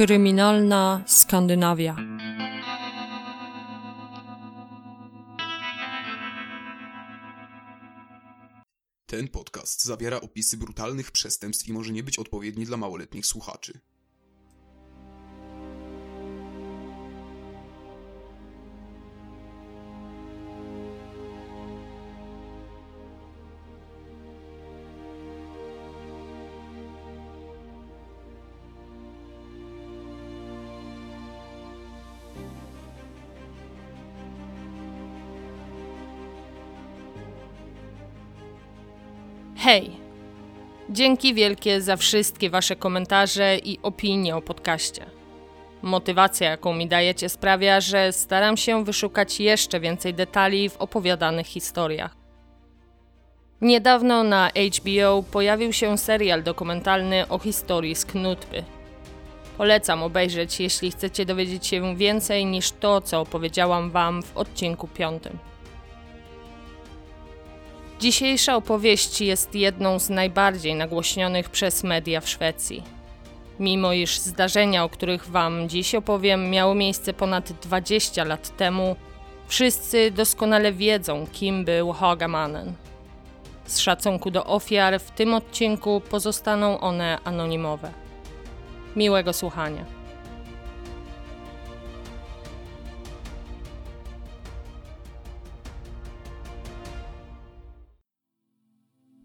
Kryminalna 0.00 1.04
Skandynawia. 1.06 1.96
Ten 9.06 9.28
podcast 9.28 9.84
zawiera 9.84 10.20
opisy 10.20 10.56
brutalnych 10.56 11.10
przestępstw 11.10 11.68
i 11.68 11.72
może 11.72 11.92
nie 11.92 12.02
być 12.02 12.18
odpowiedni 12.18 12.64
dla 12.66 12.76
małoletnich 12.76 13.26
słuchaczy. 13.26 13.80
Hej! 39.70 39.90
Dzięki 40.88 41.34
wielkie 41.34 41.80
za 41.80 41.96
wszystkie 41.96 42.50
Wasze 42.50 42.76
komentarze 42.76 43.58
i 43.58 43.78
opinie 43.82 44.36
o 44.36 44.42
podcaście. 44.42 45.06
Motywacja, 45.82 46.50
jaką 46.50 46.74
mi 46.74 46.86
dajecie, 46.86 47.28
sprawia, 47.28 47.80
że 47.80 48.12
staram 48.12 48.56
się 48.56 48.84
wyszukać 48.84 49.40
jeszcze 49.40 49.80
więcej 49.80 50.14
detali 50.14 50.68
w 50.68 50.76
opowiadanych 50.76 51.46
historiach. 51.46 52.16
Niedawno 53.60 54.22
na 54.22 54.50
HBO 54.76 55.22
pojawił 55.22 55.72
się 55.72 55.98
serial 55.98 56.42
dokumentalny 56.42 57.28
o 57.28 57.38
historii 57.38 57.94
z 57.94 58.04
Knutby. 58.04 58.64
Polecam 59.58 60.02
obejrzeć, 60.02 60.60
jeśli 60.60 60.90
chcecie 60.90 61.26
dowiedzieć 61.26 61.66
się 61.66 61.96
więcej 61.96 62.46
niż 62.46 62.72
to, 62.72 63.00
co 63.00 63.20
opowiedziałam 63.20 63.90
Wam 63.90 64.22
w 64.22 64.36
odcinku 64.36 64.88
piątym. 64.88 65.38
Dzisiejsza 68.00 68.56
opowieść 68.56 69.20
jest 69.20 69.54
jedną 69.54 69.98
z 69.98 70.10
najbardziej 70.10 70.74
nagłośnionych 70.74 71.50
przez 71.50 71.84
media 71.84 72.20
w 72.20 72.28
Szwecji. 72.28 72.82
Mimo 73.58 73.92
iż 73.92 74.18
zdarzenia, 74.18 74.84
o 74.84 74.88
których 74.88 75.30
Wam 75.30 75.68
dziś 75.68 75.94
opowiem, 75.94 76.50
miało 76.50 76.74
miejsce 76.74 77.12
ponad 77.12 77.52
20 77.52 78.24
lat 78.24 78.56
temu, 78.56 78.96
wszyscy 79.46 80.10
doskonale 80.10 80.72
wiedzą, 80.72 81.26
kim 81.32 81.64
był 81.64 81.92
Hagamanen. 81.92 82.72
Z 83.64 83.78
szacunku 83.78 84.30
do 84.30 84.44
ofiar 84.44 85.00
w 85.00 85.10
tym 85.10 85.34
odcinku 85.34 86.02
pozostaną 86.10 86.80
one 86.80 87.18
anonimowe. 87.24 87.92
Miłego 88.96 89.32
słuchania. 89.32 89.99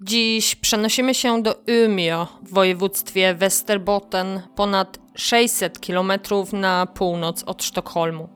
Dziś 0.08 0.56
przenosimy 0.56 1.14
się 1.14 1.42
do 1.42 1.56
Umeå 1.86 2.28
w 2.44 2.53
województwie 2.53 3.36
Västerbotten, 3.36 4.39
ponad 4.56 5.00
600 5.16 5.80
km 5.80 6.11
na 6.53 6.86
północ 6.86 7.44
od 7.44 7.64
Sztokholmu. 7.64 8.30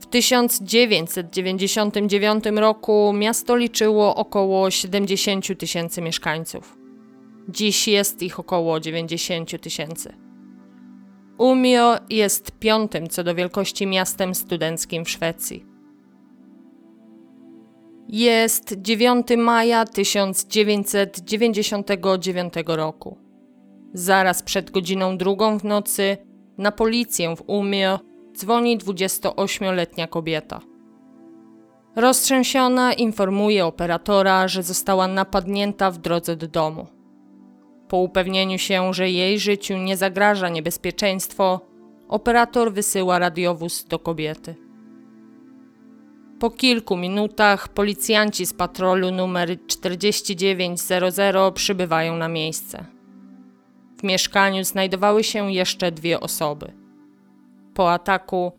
W 0.00 0.06
1999 0.06 2.44
roku 2.56 3.12
miasto 3.12 3.56
liczyło 3.56 4.16
około 4.16 4.70
70 4.70 5.58
tysięcy 5.58 6.02
mieszkańców. 6.02 6.78
Dziś 7.48 7.88
jest 7.88 8.22
ich 8.22 8.40
około 8.40 8.80
90 8.80 9.60
tysięcy. 9.60 10.14
Umeå 11.38 11.96
jest 12.10 12.52
piątym 12.58 13.08
co 13.08 13.24
do 13.24 13.34
wielkości 13.34 13.86
miastem 13.86 14.34
studenckim 14.34 15.04
w 15.04 15.10
Szwecji. 15.10 15.75
Jest 18.08 18.74
9 18.78 19.26
maja 19.36 19.84
1999 19.84 22.54
roku. 22.66 23.18
Zaraz 23.92 24.42
przed 24.42 24.70
godziną 24.70 25.18
drugą 25.18 25.58
w 25.58 25.64
nocy 25.64 26.16
na 26.58 26.72
policję 26.72 27.36
w 27.36 27.42
Umeå 27.46 27.98
dzwoni 28.36 28.78
28-letnia 28.78 30.06
kobieta. 30.06 30.60
Roztrzęsiona 31.96 32.92
informuje 32.92 33.66
operatora, 33.66 34.48
że 34.48 34.62
została 34.62 35.08
napadnięta 35.08 35.90
w 35.90 35.98
drodze 35.98 36.36
do 36.36 36.48
domu. 36.48 36.86
Po 37.88 37.98
upewnieniu 37.98 38.58
się, 38.58 38.94
że 38.94 39.10
jej 39.10 39.38
życiu 39.38 39.76
nie 39.76 39.96
zagraża 39.96 40.48
niebezpieczeństwo, 40.48 41.60
operator 42.08 42.72
wysyła 42.72 43.18
radiowóz 43.18 43.84
do 43.84 43.98
kobiety. 43.98 44.65
Po 46.40 46.50
kilku 46.50 46.96
minutach 46.96 47.68
policjanci 47.68 48.46
z 48.46 48.52
patrolu 48.52 49.10
numer 49.10 49.66
4900 49.66 51.54
przybywają 51.54 52.16
na 52.16 52.28
miejsce. 52.28 52.84
W 53.98 54.02
mieszkaniu 54.02 54.64
znajdowały 54.64 55.24
się 55.24 55.52
jeszcze 55.52 55.92
dwie 55.92 56.20
osoby. 56.20 56.72
Po 57.74 57.92
ataku 57.92 58.52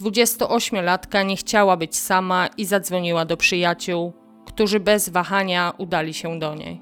28-latka 0.00 1.26
nie 1.26 1.36
chciała 1.36 1.76
być 1.76 1.96
sama 1.96 2.46
i 2.56 2.64
zadzwoniła 2.64 3.24
do 3.24 3.36
przyjaciół, 3.36 4.12
którzy 4.46 4.80
bez 4.80 5.08
wahania 5.08 5.72
udali 5.78 6.14
się 6.14 6.38
do 6.38 6.54
niej. 6.54 6.80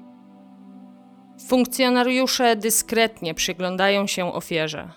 Funkcjonariusze 1.47 2.55
dyskretnie 2.55 3.33
przyglądają 3.33 4.07
się 4.07 4.33
ofierze. 4.33 4.89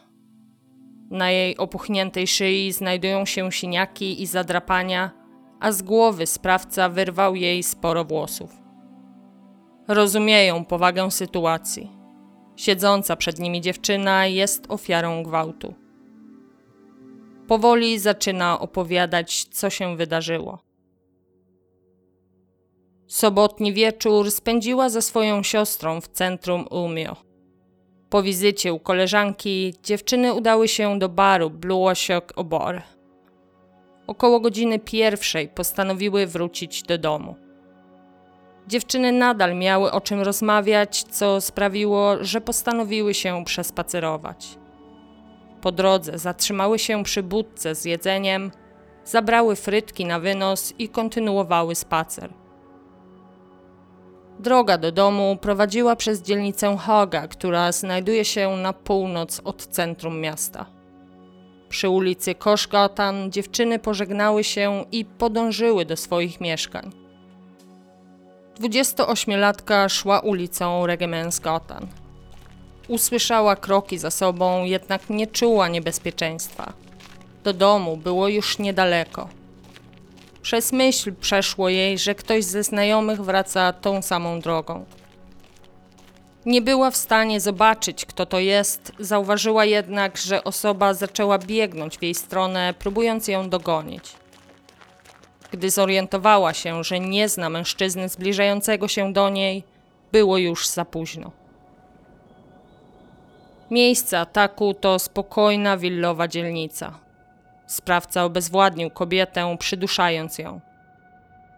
Na 1.11 1.31
jej 1.31 1.56
opuchniętej 1.56 2.27
szyi 2.27 2.72
znajdują 2.72 3.25
się 3.25 3.53
siniaki 3.53 4.22
i 4.22 4.27
zadrapania 4.27 5.26
a 5.61 5.72
z 5.72 5.83
głowy 5.83 6.27
sprawca 6.27 6.89
wyrwał 6.89 7.34
jej 7.34 7.62
sporo 7.62 8.05
włosów. 8.05 8.50
Rozumieją 9.89 10.65
powagę 10.65 11.11
sytuacji. 11.11 11.91
Siedząca 12.56 13.17
przed 13.17 13.39
nimi 13.39 13.61
dziewczyna 13.61 14.27
jest 14.27 14.65
ofiarą 14.69 15.22
gwałtu. 15.22 15.75
Powoli 17.49 17.99
zaczyna 17.99 18.61
opowiadać, 18.61 19.45
co 19.45 19.71
się 19.71 19.97
wydarzyło. 19.97 20.59
Sobotni 23.06 23.72
wieczór 23.72 24.31
spędziła 24.31 24.89
ze 24.89 25.03
swoją 25.03 25.43
siostrą 25.43 26.00
w 26.00 26.09
centrum 26.09 26.66
Umio. 26.71 27.16
Po 28.11 28.22
wizycie 28.22 28.72
u 28.72 28.78
koleżanki 28.81 29.75
dziewczyny 29.83 30.34
udały 30.34 30.69
się 30.69 30.99
do 30.99 31.09
baru 31.09 31.50
Bluosiok 31.50 32.33
Obor 32.37 32.83
Około 34.06 34.41
godziny 34.41 34.78
pierwszej 34.78 35.49
postanowiły 35.49 36.27
wrócić 36.27 36.83
do 36.83 36.99
domu. 36.99 37.37
Dziewczyny 38.69 39.12
nadal 39.12 39.56
miały 39.56 39.93
o 39.93 40.00
czym 40.00 40.21
rozmawiać, 40.21 41.03
co 41.03 41.41
sprawiło, 41.41 42.16
że 42.21 42.41
postanowiły 42.41 43.15
się 43.15 43.45
przespacerować. 43.45 44.59
Po 45.61 45.72
drodze 45.72 46.19
zatrzymały 46.19 46.78
się 46.78 47.05
przy 47.05 47.22
budce 47.22 47.75
z 47.75 47.84
jedzeniem, 47.84 48.50
zabrały 49.05 49.56
frytki 49.56 50.05
na 50.05 50.21
wynos 50.21 50.75
i 50.78 50.89
kontynuowały 50.89 51.75
spacer. 51.75 52.33
Droga 54.39 54.78
do 54.78 54.93
domu 54.93 55.39
prowadziła 55.41 55.97
przez 55.97 56.22
dzielnicę 56.22 56.77
Haga, 56.77 57.28
która 57.28 57.72
znajduje 57.72 58.25
się 58.25 58.56
na 58.56 58.72
północ 58.72 59.41
od 59.45 59.66
centrum 59.66 60.21
miasta. 60.21 60.76
Przy 61.68 61.89
ulicy 61.89 62.34
Koszgatan 62.34 63.33
dziewczyny 63.33 63.78
pożegnały 63.78 64.45
się 64.45 64.84
i 64.92 65.04
podążyły 65.04 65.84
do 65.84 65.97
swoich 65.97 66.41
mieszkań. 66.41 66.91
28-latka 68.60 69.89
szła 69.89 70.21
ulicą 70.21 70.86
Regemensgatan. 70.86 71.86
Usłyszała 72.89 73.57
kroki 73.57 73.98
za 73.98 74.10
sobą, 74.10 74.65
jednak 74.65 75.10
nie 75.10 75.27
czuła 75.27 75.68
niebezpieczeństwa. 75.68 76.72
Do 77.45 77.53
domu 77.53 77.97
było 77.97 78.28
już 78.28 78.59
niedaleko. 78.59 79.28
Przez 80.42 80.72
myśl 80.72 81.12
przeszło 81.21 81.69
jej, 81.69 81.98
że 81.98 82.15
ktoś 82.15 82.45
ze 82.45 82.62
znajomych 82.62 83.22
wraca 83.22 83.72
tą 83.72 84.03
samą 84.03 84.41
drogą. 84.41 84.84
Nie 86.47 86.63
była 86.63 86.91
w 86.91 86.97
stanie 86.97 87.41
zobaczyć, 87.41 88.07
kto 88.07 88.27
to 88.27 88.39
jest, 88.39 88.93
zauważyła 88.98 89.65
jednak, 89.65 90.16
że 90.16 90.45
osoba 90.45 90.95
zaczęła 90.95 91.39
biegnąć 91.39 91.98
w 91.98 92.03
jej 92.03 92.15
stronę, 92.15 92.75
próbując 92.78 93.28
ją 93.28 93.51
dogonić. 93.51 94.13
Gdy 95.53 95.71
zorientowała 95.71 96.54
się, 96.54 96.84
że 96.84 97.01
nie 97.01 97.28
zna 97.28 97.51
mężczyzny 97.51 98.09
zbliżającego 98.09 98.89
się 98.89 99.13
do 99.13 99.31
niej, 99.31 99.65
było 100.13 100.39
już 100.39 100.69
za 100.69 100.84
późno. 100.84 101.31
Miejsce 103.71 104.21
ataku 104.21 104.75
to 104.75 104.98
spokojna, 104.98 105.77
willowa 105.77 106.28
dzielnica. 106.28 106.98
Sprawca 107.66 108.25
obezwładnił 108.25 108.91
kobietę, 108.91 109.57
przyduszając 109.59 110.39
ją. 110.39 110.60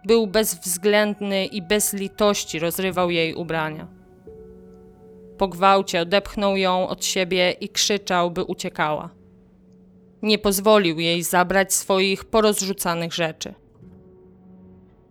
Był 0.05 0.27
bezwzględny 0.27 1.47
i 1.47 1.63
bez 1.63 1.93
litości 1.93 2.59
rozrywał 2.59 3.11
jej 3.11 3.35
ubrania. 3.35 3.98
Po 5.39 5.49
gwałcie 5.49 6.01
odepchnął 6.01 6.57
ją 6.57 6.89
od 6.89 7.05
siebie 7.05 7.51
i 7.51 7.69
krzyczał, 7.69 8.31
by 8.31 8.45
uciekała. 8.45 9.11
Nie 10.23 10.39
pozwolił 10.39 10.99
jej 10.99 11.23
zabrać 11.23 11.75
swoich 11.75 12.25
porozrzucanych 12.25 13.15
rzeczy. 13.15 13.55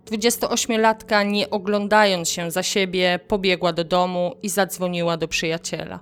28-latka, 0.05 1.25
nie 1.25 1.49
oglądając 1.49 2.29
się 2.29 2.51
za 2.51 2.63
siebie, 2.63 3.19
pobiegła 3.27 3.73
do 3.73 3.83
domu 3.83 4.35
i 4.43 4.49
zadzwoniła 4.49 5.17
do 5.17 5.27
przyjaciela. 5.27 5.99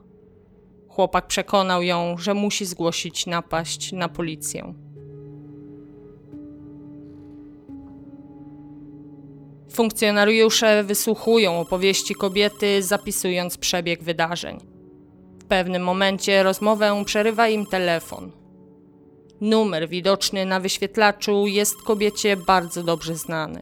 Chłopak 0.89 1.27
przekonał 1.27 1.83
ją, 1.83 2.18
że 2.18 2.33
musi 2.33 2.66
zgłosić 2.66 3.25
napaść 3.25 3.92
na 3.92 4.10
policję. 4.10 4.74
Funkcjonariusze 9.75 10.83
wysłuchują 10.83 11.60
opowieści 11.60 12.16
kobiety, 12.16 12.83
zapisując 12.83 13.57
przebieg 13.57 14.04
wydarzeń. 14.04 14.60
W 15.39 15.45
pewnym 15.45 15.83
momencie 15.83 16.44
rozmowę 16.44 17.04
przerywa 17.06 17.48
im 17.48 17.66
telefon. 17.66 18.31
Numer 19.42 19.89
widoczny 19.89 20.45
na 20.45 20.60
wyświetlaczu 20.60 21.48
jest 21.48 21.75
kobiecie 21.81 22.38
bardzo 22.38 22.83
dobrze 22.83 23.16
znany. 23.16 23.62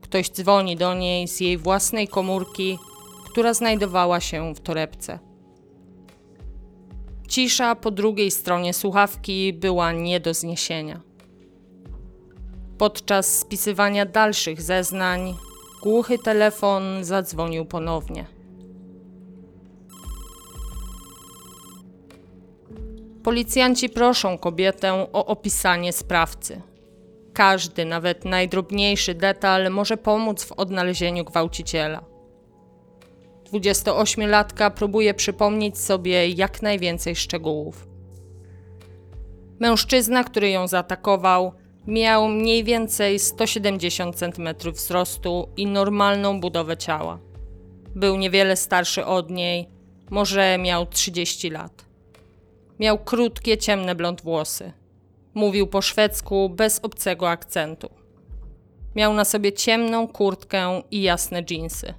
Ktoś 0.00 0.30
dzwoni 0.30 0.76
do 0.76 0.94
niej 0.94 1.28
z 1.28 1.40
jej 1.40 1.58
własnej 1.58 2.08
komórki, 2.08 2.78
która 3.24 3.54
znajdowała 3.54 4.20
się 4.20 4.54
w 4.54 4.60
torebce. 4.60 5.18
Cisza 7.28 7.74
po 7.74 7.90
drugiej 7.90 8.30
stronie 8.30 8.74
słuchawki 8.74 9.52
była 9.52 9.92
nie 9.92 10.20
do 10.20 10.34
zniesienia. 10.34 11.07
Podczas 12.78 13.38
spisywania 13.38 14.06
dalszych 14.06 14.62
zeznań, 14.62 15.34
głuchy 15.82 16.18
telefon 16.18 17.04
zadzwonił 17.04 17.64
ponownie. 17.64 18.26
Policjanci 23.22 23.88
proszą 23.88 24.38
kobietę 24.38 24.92
o 25.12 25.26
opisanie 25.26 25.92
sprawcy. 25.92 26.62
Każdy, 27.32 27.84
nawet 27.84 28.24
najdrobniejszy 28.24 29.14
detal 29.14 29.70
może 29.70 29.96
pomóc 29.96 30.44
w 30.44 30.52
odnalezieniu 30.52 31.24
gwałciciela. 31.24 32.04
28-latka 33.52 34.70
próbuje 34.70 35.14
przypomnieć 35.14 35.78
sobie 35.78 36.28
jak 36.28 36.62
najwięcej 36.62 37.16
szczegółów. 37.16 37.88
Mężczyzna, 39.60 40.24
który 40.24 40.50
ją 40.50 40.68
zaatakował, 40.68 41.52
miał 41.88 42.28
mniej 42.28 42.64
więcej 42.64 43.18
170 43.18 44.16
cm 44.16 44.48
wzrostu 44.72 45.48
i 45.56 45.66
normalną 45.66 46.40
budowę 46.40 46.76
ciała. 46.76 47.18
Był 47.94 48.16
niewiele 48.16 48.56
starszy 48.56 49.06
od 49.06 49.30
niej, 49.30 49.68
może 50.10 50.58
miał 50.58 50.86
30 50.86 51.50
lat. 51.50 51.84
Miał 52.80 52.98
krótkie, 52.98 53.58
ciemne 53.58 53.94
blond 53.94 54.22
włosy. 54.22 54.72
Mówił 55.34 55.66
po 55.66 55.82
szwedzku 55.82 56.48
bez 56.48 56.80
obcego 56.82 57.30
akcentu. 57.30 57.88
Miał 58.94 59.14
na 59.14 59.24
sobie 59.24 59.52
ciemną 59.52 60.08
kurtkę 60.08 60.82
i 60.90 61.02
jasne 61.02 61.42
dżinsy. 61.44 61.94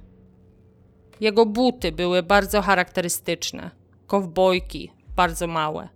Jego 1.20 1.46
buty 1.46 1.92
były 1.92 2.22
bardzo 2.22 2.62
charakterystyczne, 2.62 3.70
kowbojki, 4.06 4.92
bardzo 5.16 5.46
małe. 5.46 5.88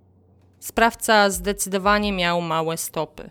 Sprawca 0.60 1.30
zdecydowanie 1.30 2.12
miał 2.12 2.40
małe 2.40 2.76
stopy. 2.76 3.30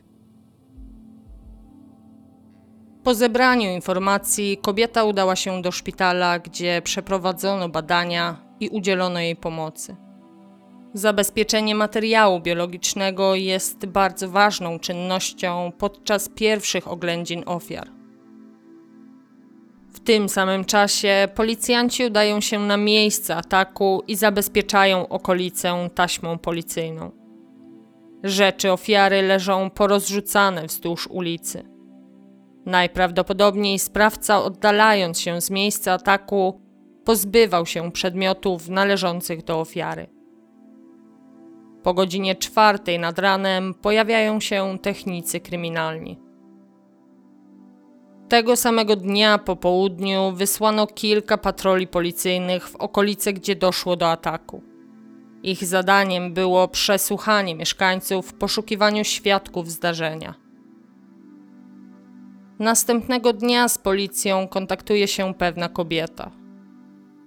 Po 3.03 3.15
zebraniu 3.15 3.69
informacji 3.69 4.57
kobieta 4.57 5.03
udała 5.03 5.35
się 5.35 5.61
do 5.61 5.71
szpitala, 5.71 6.39
gdzie 6.39 6.81
przeprowadzono 6.83 7.69
badania 7.69 8.37
i 8.59 8.69
udzielono 8.69 9.19
jej 9.19 9.35
pomocy. 9.35 9.95
Zabezpieczenie 10.93 11.75
materiału 11.75 12.39
biologicznego 12.39 13.35
jest 13.35 13.85
bardzo 13.85 14.29
ważną 14.29 14.79
czynnością 14.79 15.71
podczas 15.77 16.29
pierwszych 16.29 16.87
oględzin 16.87 17.43
ofiar. 17.45 17.89
W 19.93 19.99
tym 19.99 20.29
samym 20.29 20.65
czasie 20.65 21.27
policjanci 21.35 22.05
udają 22.05 22.41
się 22.41 22.59
na 22.59 22.77
miejsce 22.77 23.35
ataku 23.35 24.03
i 24.07 24.15
zabezpieczają 24.15 25.07
okolicę 25.07 25.89
taśmą 25.95 26.37
policyjną. 26.37 27.11
Rzeczy 28.23 28.71
ofiary 28.71 29.21
leżą 29.21 29.69
porozrzucane 29.69 30.67
wzdłuż 30.67 31.07
ulicy. 31.07 31.72
Najprawdopodobniej 32.65 33.79
sprawca, 33.79 34.43
oddalając 34.43 35.19
się 35.19 35.41
z 35.41 35.49
miejsca 35.49 35.93
ataku, 35.93 36.61
pozbywał 37.05 37.65
się 37.65 37.91
przedmiotów 37.91 38.69
należących 38.69 39.43
do 39.43 39.59
ofiary. 39.59 40.07
Po 41.83 41.93
godzinie 41.93 42.35
czwartej 42.35 42.99
nad 42.99 43.19
ranem 43.19 43.73
pojawiają 43.73 44.39
się 44.39 44.77
technicy 44.81 45.39
kryminalni. 45.39 46.19
Tego 48.29 48.55
samego 48.55 48.95
dnia 48.95 49.37
po 49.37 49.55
południu 49.55 50.31
wysłano 50.31 50.87
kilka 50.87 51.37
patroli 51.37 51.87
policyjnych 51.87 52.69
w 52.69 52.75
okolice, 52.75 53.33
gdzie 53.33 53.55
doszło 53.55 53.95
do 53.95 54.11
ataku. 54.11 54.63
Ich 55.43 55.65
zadaniem 55.65 56.33
było 56.33 56.67
przesłuchanie 56.67 57.55
mieszkańców 57.55 58.27
w 58.27 58.33
poszukiwaniu 58.33 59.03
świadków 59.03 59.71
zdarzenia. 59.71 60.42
Następnego 62.59 63.33
dnia 63.33 63.67
z 63.67 63.77
policją 63.77 64.47
kontaktuje 64.47 65.07
się 65.07 65.33
pewna 65.33 65.69
kobieta. 65.69 66.31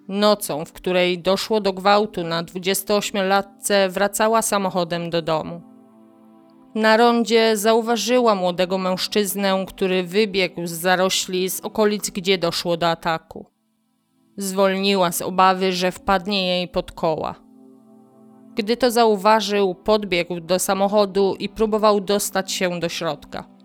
Nocą, 0.09 0.65
w 0.65 0.73
której 0.73 1.19
doszło 1.19 1.61
do 1.61 1.73
gwałtu 1.73 2.25
na 2.25 2.45
28-latce, 2.45 3.89
wracała 3.89 4.43
samochodem 4.43 5.11
do 5.11 5.23
domu. 5.23 5.63
Na 6.75 6.97
rondzie 6.97 7.57
zauważyła 7.57 8.35
młodego 8.35 8.79
mężczyznę, 8.79 9.65
który 9.69 10.03
wybiegł 10.03 10.67
z 10.67 10.71
zarośli 10.71 11.51
z 11.51 11.61
okolic, 11.61 12.11
gdzie 12.11 12.39
doszło 12.39 12.77
do 12.77 12.89
ataku. 12.89 13.47
Zwolniła 14.37 15.13
z 15.13 15.23
obawy, 15.23 15.73
że 15.73 15.93
wpadnie 15.93 16.49
jej 16.49 16.69
pod 16.69 16.93
koła. 16.93 17.35
Gdy 18.55 18.77
to 18.77 18.91
zauważył, 18.91 19.75
podbiegł 19.75 20.41
do 20.41 20.59
samochodu 20.59 21.37
i 21.39 21.49
próbował 21.49 22.01
dostać 22.01 22.53
się 22.53 22.81
do 22.81 22.89
środka. 22.89 23.56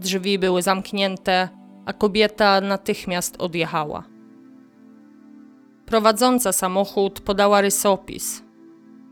Drzwi 0.00 0.38
były 0.38 0.62
zamknięte, 0.62 1.48
a 1.86 1.92
kobieta 1.92 2.60
natychmiast 2.60 3.36
odjechała. 3.38 4.04
Prowadząca 5.86 6.52
samochód 6.52 7.20
podała 7.20 7.60
rysopis. 7.60 8.42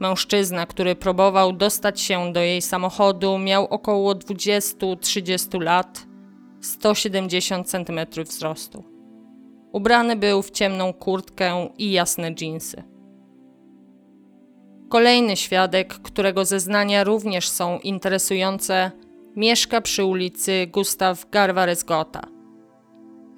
Mężczyzna, 0.01 0.67
który 0.67 0.97
próbował 0.97 1.53
dostać 1.53 2.01
się 2.01 2.33
do 2.33 2.41
jej 2.41 2.63
samochodu, 2.63 3.39
miał 3.39 3.65
około 3.65 4.15
20-30 4.15 5.63
lat, 5.63 6.07
170 6.61 7.71
cm 7.71 8.25
wzrostu. 8.25 8.85
Ubrany 9.73 10.17
był 10.17 10.43
w 10.43 10.51
ciemną 10.51 10.93
kurtkę 10.93 11.69
i 11.79 11.93
jasne 11.93 12.35
dżinsy. 12.35 12.83
Kolejny 14.89 15.37
świadek, 15.37 15.95
którego 15.95 16.45
zeznania 16.45 17.05
również 17.05 17.49
są 17.49 17.79
interesujące, 17.79 18.91
mieszka 19.37 19.81
przy 19.81 20.05
ulicy 20.05 20.67
Gustav 20.67 21.17
Garvaresgota. 21.31 22.21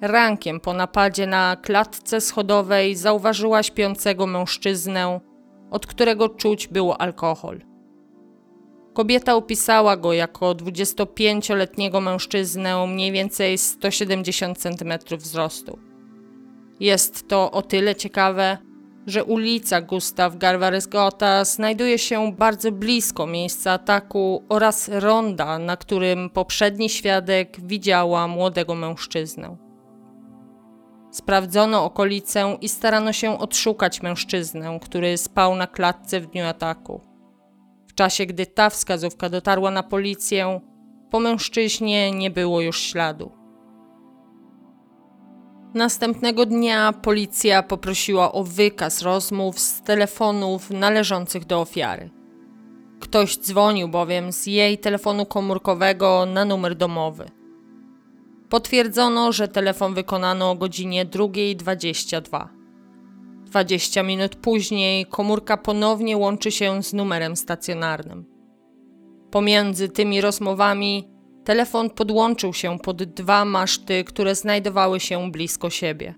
Rankiem 0.01 0.59
po 0.59 0.73
napadzie 0.73 1.27
na 1.27 1.57
klatce 1.61 2.21
schodowej 2.21 2.95
zauważyła 2.95 3.63
śpiącego 3.63 4.27
mężczyznę, 4.27 5.19
od 5.71 5.87
którego 5.87 6.29
czuć 6.29 6.67
było 6.67 7.01
alkohol. 7.01 7.61
Kobieta 8.93 9.35
opisała 9.35 9.97
go 9.97 10.13
jako 10.13 10.51
25-letniego 10.51 12.01
mężczyznę 12.01 12.87
mniej 12.87 13.11
więcej 13.11 13.57
170 13.57 14.57
cm 14.57 14.93
wzrostu. 15.17 15.79
Jest 16.79 17.27
to 17.27 17.51
o 17.51 17.61
tyle 17.61 17.95
ciekawe, 17.95 18.57
że 19.07 19.23
ulica 19.23 19.81
Gustav 19.81 20.37
Garvaresgota 20.37 21.45
znajduje 21.45 21.97
się 21.97 22.33
bardzo 22.33 22.71
blisko 22.71 23.27
miejsca 23.27 23.71
ataku 23.71 24.43
oraz 24.49 24.89
ronda, 24.93 25.59
na 25.59 25.77
którym 25.77 26.29
poprzedni 26.29 26.89
świadek 26.89 27.57
widziała 27.61 28.27
młodego 28.27 28.75
mężczyznę. 28.75 29.57
Sprawdzono 31.11 31.85
okolicę 31.85 32.57
i 32.61 32.69
starano 32.69 33.13
się 33.13 33.39
odszukać 33.39 34.01
mężczyznę, 34.01 34.79
który 34.81 35.17
spał 35.17 35.55
na 35.55 35.67
klatce 35.67 36.21
w 36.21 36.27
dniu 36.27 36.45
ataku. 36.45 37.01
W 37.87 37.93
czasie, 37.93 38.25
gdy 38.25 38.45
ta 38.45 38.69
wskazówka 38.69 39.29
dotarła 39.29 39.71
na 39.71 39.83
policję, 39.83 40.61
po 41.11 41.19
mężczyźnie 41.19 42.11
nie 42.11 42.31
było 42.31 42.61
już 42.61 42.81
śladu. 42.81 43.40
Następnego 45.73 46.45
dnia 46.45 46.93
policja 46.93 47.63
poprosiła 47.63 48.31
o 48.31 48.43
wykaz 48.43 49.01
rozmów 49.01 49.59
z 49.59 49.81
telefonów 49.81 50.69
należących 50.69 51.45
do 51.45 51.61
ofiary. 51.61 52.09
Ktoś 52.99 53.37
dzwonił 53.37 53.87
bowiem 53.87 54.31
z 54.31 54.45
jej 54.45 54.77
telefonu 54.77 55.25
komórkowego 55.25 56.25
na 56.25 56.45
numer 56.45 56.75
domowy. 56.75 57.25
Potwierdzono, 58.49 59.31
że 59.31 59.47
telefon 59.47 59.93
wykonano 59.93 60.51
o 60.51 60.55
godzinie 60.55 61.05
2.22. 61.05 62.47
20 63.45 64.03
minut 64.03 64.35
później 64.35 65.05
komórka 65.05 65.57
ponownie 65.57 66.17
łączy 66.17 66.51
się 66.51 66.83
z 66.83 66.93
numerem 66.93 67.35
stacjonarnym. 67.35 68.25
Pomiędzy 69.31 69.89
tymi 69.89 70.21
rozmowami 70.21 71.10
telefon 71.43 71.89
podłączył 71.89 72.53
się 72.53 72.79
pod 72.79 73.03
dwa 73.03 73.45
maszty, 73.45 74.03
które 74.03 74.35
znajdowały 74.35 74.99
się 74.99 75.31
blisko 75.31 75.69
siebie. 75.69 76.15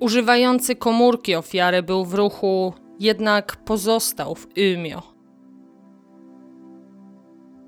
Używający 0.00 0.76
komórki 0.76 1.34
ofiary 1.34 1.82
był 1.82 2.04
w 2.04 2.14
ruchu, 2.14 2.74
jednak 3.00 3.56
pozostał 3.56 4.34
w 4.34 4.46
Ymio. 4.58 5.02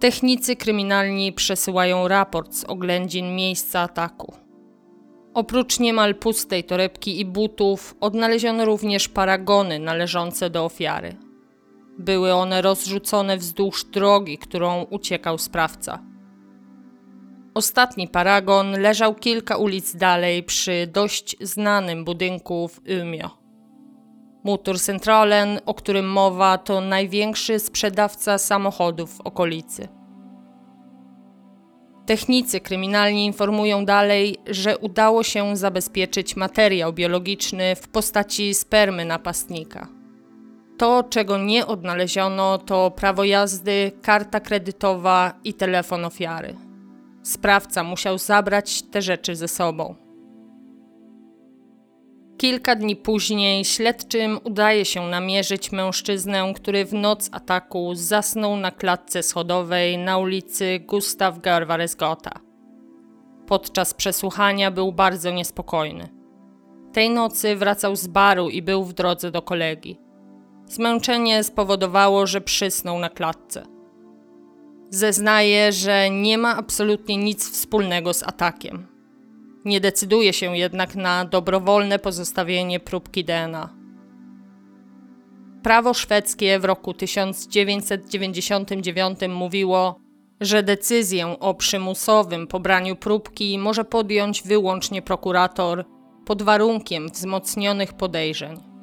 Technicy 0.01 0.57
kryminalni 0.57 1.33
przesyłają 1.33 2.09
raport 2.09 2.55
z 2.55 2.65
oględzin 2.65 3.35
miejsca 3.35 3.81
ataku. 3.81 4.35
Oprócz 5.35 5.81
niemal 5.81 6.15
pustej 6.15 6.65
torebki 6.65 7.21
i 7.21 7.25
butów, 7.25 7.97
odnaleziono 8.01 8.65
również 8.65 9.09
paragony 9.09 9.79
należące 9.79 10.51
do 10.51 10.65
ofiary. 10.65 11.17
Były 11.99 12.33
one 12.33 12.63
rozrzucone 12.63 13.37
wzdłuż 13.37 13.85
drogi, 13.85 14.39
którą 14.39 14.83
uciekał 14.83 15.39
sprawca. 15.39 16.16
Ostatni 17.57 18.09
paragon 18.09 18.81
leżał 18.81 19.15
kilka 19.15 19.57
ulic 19.57 19.97
dalej 19.97 20.43
przy 20.43 20.87
dość 20.93 21.37
znanym 21.41 22.05
budynku 22.05 22.69
w 22.69 22.81
Umeå. 23.03 23.31
Motor 24.45 24.81
Centralen, 24.81 25.61
o 25.67 25.75
którym 25.75 26.09
mowa, 26.13 26.59
to 26.59 26.81
największy 26.81 27.59
sprzedawca 27.59 28.39
samochodów 28.39 29.17
w 29.17 29.21
okolicy. 29.21 29.89
Technicy 32.07 32.61
kryminalni 32.61 33.27
informują 33.27 33.85
dalej, 33.85 34.37
że 34.47 34.79
udało 34.79 35.23
się 35.23 35.57
zabezpieczyć 35.57 36.37
materiał 36.37 36.93
biologiczny 36.93 37.77
w 37.77 37.89
postaci 37.89 38.55
spermy 38.55 39.05
napastnika. 39.05 39.89
To, 40.79 41.05
czego 41.11 41.39
nie 41.39 41.67
odnaleziono, 41.67 42.59
to 42.59 42.91
prawo 42.91 43.25
jazdy, 43.25 43.93
karta 44.03 44.41
kredytowa 44.41 45.33
i 45.45 45.55
telefon 45.55 46.05
ofiary. 46.05 46.66
Sprawca 47.27 47.83
musiał 47.83 48.19
zabrać 48.19 48.83
te 48.83 49.03
rzeczy 49.03 49.37
ze 49.37 49.49
sobą. 49.49 49.95
Kilka 52.39 52.77
dni 52.77 52.97
później 52.97 53.65
śledczym 53.65 54.39
udaje 54.45 54.85
się 54.85 55.03
namierzyć 55.03 55.73
mężczyznę, 55.73 56.53
który 56.57 56.85
w 56.85 56.93
noc 56.93 57.29
ataku 57.33 57.95
zasnął 57.95 58.57
na 58.57 58.71
klatce 58.71 59.23
schodowej 59.23 59.99
na 59.99 60.19
ulicy 60.19 60.81
Gustav 60.81 61.33
Garvaresgota. 61.41 62.31
Podczas 63.47 63.95
przesłuchania 63.95 64.71
był 64.71 64.93
bardzo 64.93 65.31
niespokojny. 65.31 66.09
Tej 66.93 67.11
nocy 67.11 67.57
wracał 67.57 67.97
z 67.97 68.07
baru 68.07 68.49
i 68.49 68.63
był 68.63 68.85
w 68.85 68.93
drodze 68.93 69.31
do 69.31 69.43
kolegi. 69.43 69.99
Zmęczenie 70.67 71.45
spowodowało, 71.45 72.27
że 72.27 72.41
przysnął 72.41 72.99
na 72.99 73.09
klatce. 73.09 73.76
Zeznaje, 74.91 75.73
że 75.73 76.11
nie 76.11 76.39
ma 76.39 76.57
absolutnie 76.57 77.17
nic 77.17 77.51
wspólnego 77.51 78.15
z 78.15 78.23
atakiem. 78.23 78.87
Nie 79.65 79.81
decyduje 79.81 80.33
się 80.33 80.57
jednak 80.57 80.95
na 80.95 81.25
dobrowolne 81.25 81.99
pozostawienie 81.99 82.81
próbki 82.81 83.25
DNA. 83.25 83.77
Prawo 85.63 85.95
szwedzkie 85.95 86.59
w 86.59 86.65
roku 86.65 86.95
1999 86.95 89.19
mówiło, 89.29 90.01
że 90.41 90.63
decyzję 90.63 91.37
o 91.41 91.55
przymusowym 91.55 92.47
pobraniu 92.47 92.97
próbki 92.97 93.59
może 93.59 93.85
podjąć 93.85 94.43
wyłącznie 94.43 95.03
prokurator 95.03 95.85
pod 96.27 96.43
warunkiem 96.43 97.09
wzmocnionych 97.09 97.93
podejrzeń. 97.93 98.76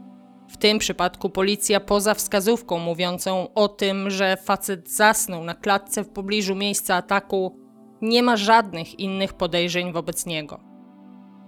W 0.53 0.57
tym 0.57 0.79
przypadku 0.79 1.29
policja 1.29 1.79
poza 1.79 2.13
wskazówką 2.13 2.79
mówiącą 2.79 3.53
o 3.53 3.67
tym, 3.67 4.09
że 4.09 4.37
facet 4.37 4.89
zasnął 4.89 5.43
na 5.43 5.55
klatce 5.55 6.03
w 6.03 6.09
pobliżu 6.09 6.55
miejsca 6.55 6.95
ataku, 6.95 7.59
nie 8.01 8.23
ma 8.23 8.37
żadnych 8.37 8.99
innych 8.99 9.33
podejrzeń 9.33 9.93
wobec 9.93 10.25
niego. 10.25 10.59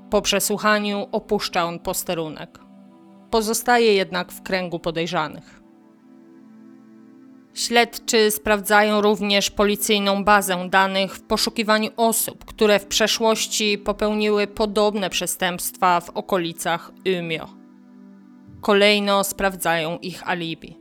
Po 0.09 0.21
przesłuchaniu 0.21 1.07
opuszcza 1.12 1.65
on 1.65 1.79
posterunek. 1.79 2.59
Pozostaje 3.31 3.93
jednak 3.93 4.31
w 4.31 4.43
kręgu 4.43 4.79
podejrzanych. 4.79 5.62
Śledczy 7.53 8.31
sprawdzają 8.31 9.01
również 9.01 9.51
policyjną 9.51 10.24
bazę 10.24 10.69
danych 10.69 11.15
w 11.15 11.24
poszukiwaniu 11.24 11.89
osób, 11.97 12.45
które 12.45 12.79
w 12.79 12.85
przeszłości 12.85 13.77
popełniły 13.77 14.47
podobne 14.47 15.09
przestępstwa 15.09 16.00
w 16.01 16.09
okolicach 16.09 16.91
Umeå. 17.19 17.64
Kolejno 18.65 19.24
sprawdzają 19.24 19.98
ich 19.98 20.29
alibi. 20.29 20.79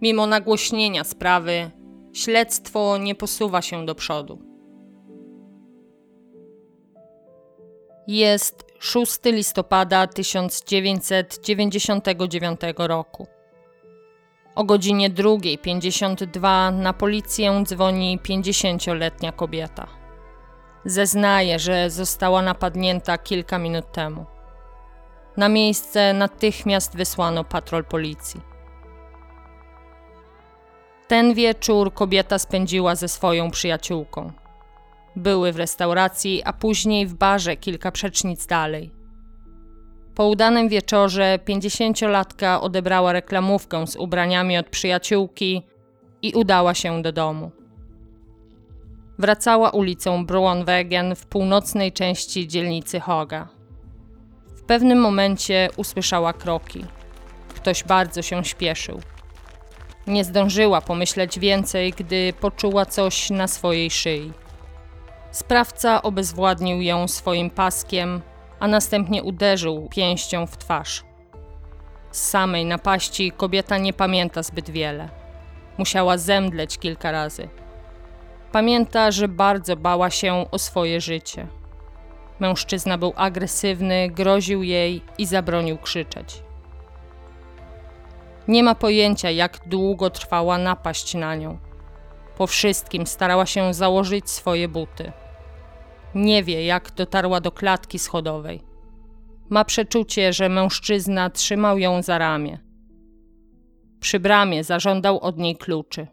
Mimo 0.00 0.26
nagłośnienia 0.26 1.04
sprawy, 1.04 1.70
śledztwo 2.12 2.98
nie 2.98 3.14
posuwa 3.14 3.62
się 3.62 3.86
do 3.86 3.94
przodu. 3.94 4.38
Jest 8.06 8.64
6 8.78 9.18
listopada 9.24 10.06
1999 10.06 12.60
roku. 12.76 13.26
O 14.54 14.64
godzinie 14.64 15.10
2.52 15.10 16.78
na 16.78 16.92
policję 16.92 17.62
dzwoni 17.64 18.18
50-letnia 18.18 19.32
kobieta. 19.32 19.86
Zeznaje, 20.84 21.58
że 21.58 21.90
została 21.90 22.42
napadnięta 22.42 23.18
kilka 23.18 23.58
minut 23.58 23.92
temu. 23.92 24.39
Na 25.36 25.48
miejsce 25.48 26.12
natychmiast 26.12 26.96
wysłano 26.96 27.44
patrol 27.44 27.84
policji. 27.84 28.40
Ten 31.08 31.34
wieczór 31.34 31.94
kobieta 31.94 32.38
spędziła 32.38 32.94
ze 32.94 33.08
swoją 33.08 33.50
przyjaciółką. 33.50 34.32
Były 35.16 35.52
w 35.52 35.56
restauracji, 35.56 36.42
a 36.44 36.52
później 36.52 37.06
w 37.06 37.14
barze 37.14 37.56
kilka 37.56 37.92
przecznic 37.92 38.46
dalej. 38.46 38.90
Po 40.14 40.26
udanym 40.28 40.68
wieczorze 40.68 41.38
pięćdziesięciolatka 41.44 42.60
odebrała 42.60 43.12
reklamówkę 43.12 43.86
z 43.86 43.96
ubraniami 43.96 44.58
od 44.58 44.68
przyjaciółki 44.68 45.62
i 46.22 46.32
udała 46.34 46.74
się 46.74 47.02
do 47.02 47.12
domu. 47.12 47.50
Wracała 49.18 49.70
ulicą 49.70 50.26
Brownwegen 50.26 51.14
w 51.14 51.26
północnej 51.26 51.92
części 51.92 52.48
dzielnicy 52.48 53.00
Hoga. 53.00 53.59
Pewnym 54.70 55.00
momencie 55.00 55.68
usłyszała 55.76 56.32
kroki. 56.32 56.84
Ktoś 57.54 57.84
bardzo 57.84 58.22
się 58.22 58.44
śpieszył. 58.44 59.00
Nie 60.06 60.24
zdążyła 60.24 60.80
pomyśleć 60.80 61.38
więcej, 61.38 61.92
gdy 61.92 62.32
poczuła 62.40 62.86
coś 62.86 63.30
na 63.30 63.48
swojej 63.48 63.90
szyi. 63.90 64.32
Sprawca 65.30 66.02
obezwładnił 66.02 66.80
ją 66.82 67.08
swoim 67.08 67.50
paskiem, 67.50 68.20
a 68.60 68.68
następnie 68.68 69.22
uderzył 69.22 69.88
pięścią 69.90 70.46
w 70.46 70.56
twarz. 70.56 71.04
Z 72.10 72.20
samej 72.20 72.64
napaści 72.64 73.32
kobieta 73.32 73.78
nie 73.78 73.92
pamięta 73.92 74.42
zbyt 74.42 74.70
wiele. 74.70 75.08
Musiała 75.78 76.18
zemdleć 76.18 76.78
kilka 76.78 77.10
razy. 77.10 77.48
Pamięta, 78.52 79.10
że 79.10 79.28
bardzo 79.28 79.76
bała 79.76 80.10
się 80.10 80.46
o 80.50 80.58
swoje 80.58 81.00
życie. 81.00 81.59
Mężczyzna 82.40 82.98
był 82.98 83.12
agresywny, 83.16 84.10
groził 84.10 84.62
jej 84.62 85.02
i 85.18 85.26
zabronił 85.26 85.78
krzyczeć. 85.78 86.42
Nie 88.48 88.62
ma 88.62 88.74
pojęcia, 88.74 89.30
jak 89.30 89.60
długo 89.66 90.10
trwała 90.10 90.58
napaść 90.58 91.14
na 91.14 91.34
nią. 91.34 91.58
Po 92.36 92.46
wszystkim 92.46 93.06
starała 93.06 93.46
się 93.46 93.74
założyć 93.74 94.30
swoje 94.30 94.68
buty. 94.68 95.12
Nie 96.14 96.44
wie, 96.44 96.66
jak 96.66 96.90
dotarła 96.90 97.40
do 97.40 97.52
klatki 97.52 97.98
schodowej. 97.98 98.62
Ma 99.48 99.64
przeczucie, 99.64 100.32
że 100.32 100.48
mężczyzna 100.48 101.30
trzymał 101.30 101.78
ją 101.78 102.02
za 102.02 102.18
ramię. 102.18 102.58
Przy 104.00 104.20
bramie 104.20 104.64
zażądał 104.64 105.20
od 105.20 105.38
niej 105.38 105.56
kluczy. 105.56 106.06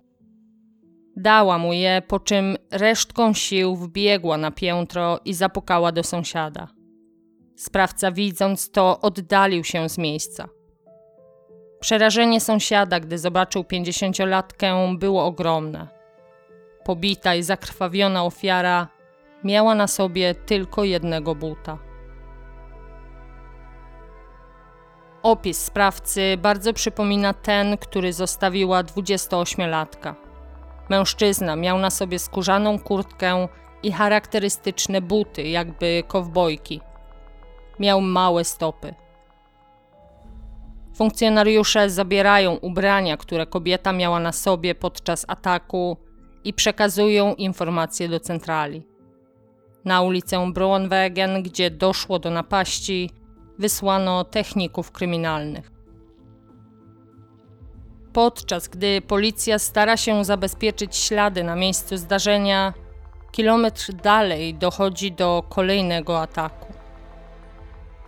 Dała 1.20 1.58
mu 1.58 1.74
je, 1.74 2.02
po 2.08 2.20
czym 2.20 2.58
resztką 2.72 3.34
sił 3.34 3.76
wbiegła 3.76 4.38
na 4.38 4.52
piętro 4.52 5.20
i 5.26 5.34
zapukała 5.34 5.92
do 5.92 6.04
sąsiada. 6.04 6.68
Sprawca, 7.56 8.12
widząc 8.12 8.72
to, 8.72 9.02
oddalił 9.02 9.64
się 9.64 9.90
z 9.90 9.98
miejsca. 9.98 10.48
Przerażenie 11.80 12.42
sąsiada, 12.42 13.00
gdy 13.00 13.18
zobaczył 13.18 13.64
pięćdziesięciolatkę, 13.64 14.96
było 15.00 15.26
ogromne. 15.26 15.88
Pobita 16.84 17.36
i 17.36 17.44
zakrwawiona 17.44 18.24
ofiara 18.24 18.88
miała 19.44 19.76
na 19.76 19.88
sobie 19.88 20.36
tylko 20.36 20.84
jednego 20.84 21.36
buta. 21.36 21.78
Opis 25.24 25.64
sprawcy 25.64 26.38
bardzo 26.38 26.74
przypomina 26.74 27.34
ten, 27.34 27.78
który 27.78 28.14
zostawiła 28.14 28.84
28-latka. 28.84 30.27
Mężczyzna 30.90 31.56
miał 31.56 31.78
na 31.80 31.90
sobie 31.90 32.20
skórzaną 32.20 32.80
kurtkę 32.80 33.48
i 33.84 33.92
charakterystyczne 33.92 35.02
buty, 35.02 35.44
jakby 35.44 36.04
kowbojki. 36.08 36.82
Miał 37.80 38.02
małe 38.02 38.44
stopy. 38.44 38.94
Funkcjonariusze 40.96 41.90
zabierają 41.90 42.56
ubrania, 42.56 43.18
które 43.18 43.46
kobieta 43.46 43.94
miała 43.94 44.20
na 44.20 44.32
sobie 44.32 44.76
podczas 44.76 45.26
ataku 45.28 45.98
i 46.44 46.54
przekazują 46.54 47.36
informacje 47.36 48.10
do 48.10 48.20
centrali. 48.20 48.84
Na 49.86 50.02
ulicę 50.02 50.52
Braunwegen, 50.54 51.44
gdzie 51.44 51.72
doszło 51.72 52.20
do 52.20 52.30
napaści, 52.30 53.10
wysłano 53.60 54.24
techników 54.24 54.92
kryminalnych. 54.92 55.77
Podczas 58.18 58.68
gdy 58.68 59.02
policja 59.02 59.60
stara 59.60 59.98
się 59.98 60.26
zabezpieczyć 60.26 60.96
ślady 60.96 61.44
na 61.44 61.56
miejscu 61.56 61.98
zdarzenia, 61.98 62.74
kilometr 63.32 63.94
dalej 63.94 64.54
dochodzi 64.54 65.12
do 65.12 65.44
kolejnego 65.50 66.22
ataku. 66.22 66.74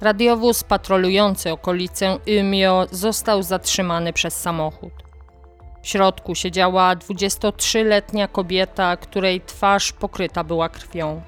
Radiowóz 0.01 0.63
patrolujący 0.63 1.51
okolicę 1.51 2.17
Ymio 2.27 2.87
został 2.91 3.43
zatrzymany 3.43 4.13
przez 4.13 4.33
samochód. 4.41 4.93
W 5.81 5.87
środku 5.87 6.35
siedziała 6.35 6.95
23-letnia 6.95 8.27
kobieta, 8.27 8.97
której 8.97 9.41
twarz 9.41 9.91
pokryta 9.91 10.43
była 10.43 10.69
krwią. 10.69 11.21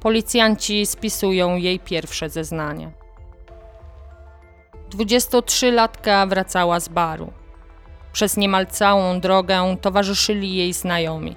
Policjanci 0.00 0.86
spisują 0.86 1.56
jej 1.56 1.80
pierwsze 1.80 2.30
zeznania. 2.30 2.90
23-latka 4.90 6.28
wracała 6.28 6.80
z 6.80 6.88
baru. 6.88 7.32
Przez 8.16 8.36
niemal 8.36 8.66
całą 8.66 9.20
drogę 9.20 9.76
towarzyszyli 9.80 10.56
jej 10.56 10.72
znajomi. 10.72 11.36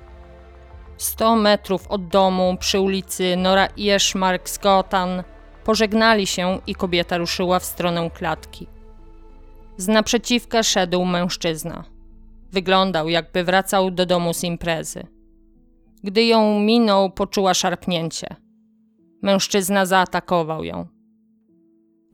100 0.98 1.36
metrów 1.36 1.88
od 1.88 2.08
domu 2.08 2.58
przy 2.60 2.80
ulicy 2.80 3.38
Nora 3.38 3.68
Ierzmarksgatan 3.78 5.24
pożegnali 5.64 6.28
się 6.28 6.60
i 6.68 6.76
kobieta 6.76 7.18
ruszyła 7.18 7.60
w 7.60 7.66
stronę 7.66 8.10
klatki. 8.10 8.68
Z 9.78 9.88
naprzeciwka 9.88 10.64
szedł 10.64 11.06
mężczyzna. 11.06 11.84
Wyglądał, 12.52 13.10
jakby 13.10 13.44
wracał 13.44 13.92
do 13.92 14.06
domu 14.06 14.34
z 14.34 14.44
imprezy. 14.44 15.08
Gdy 16.04 16.26
ją 16.26 16.60
minął, 16.60 17.10
poczuła 17.12 17.54
szarpnięcie. 17.54 18.36
Mężczyzna 19.22 19.86
zaatakował 19.86 20.64
ją. 20.64 20.88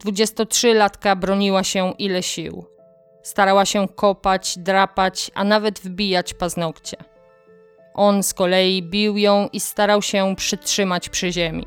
23-latka 0.04 1.16
broniła 1.16 1.64
się 1.64 1.92
ile 1.98 2.22
sił. 2.22 2.75
Starała 3.26 3.64
się 3.64 3.88
kopać, 3.88 4.58
drapać, 4.58 5.30
a 5.34 5.44
nawet 5.44 5.80
wbijać 5.80 6.34
paznokcie. 6.34 6.96
On 7.94 8.22
z 8.22 8.34
kolei 8.34 8.82
bił 8.82 9.16
ją 9.16 9.48
i 9.52 9.60
starał 9.60 10.02
się 10.02 10.36
przytrzymać 10.36 11.08
przy 11.08 11.32
ziemi. 11.32 11.66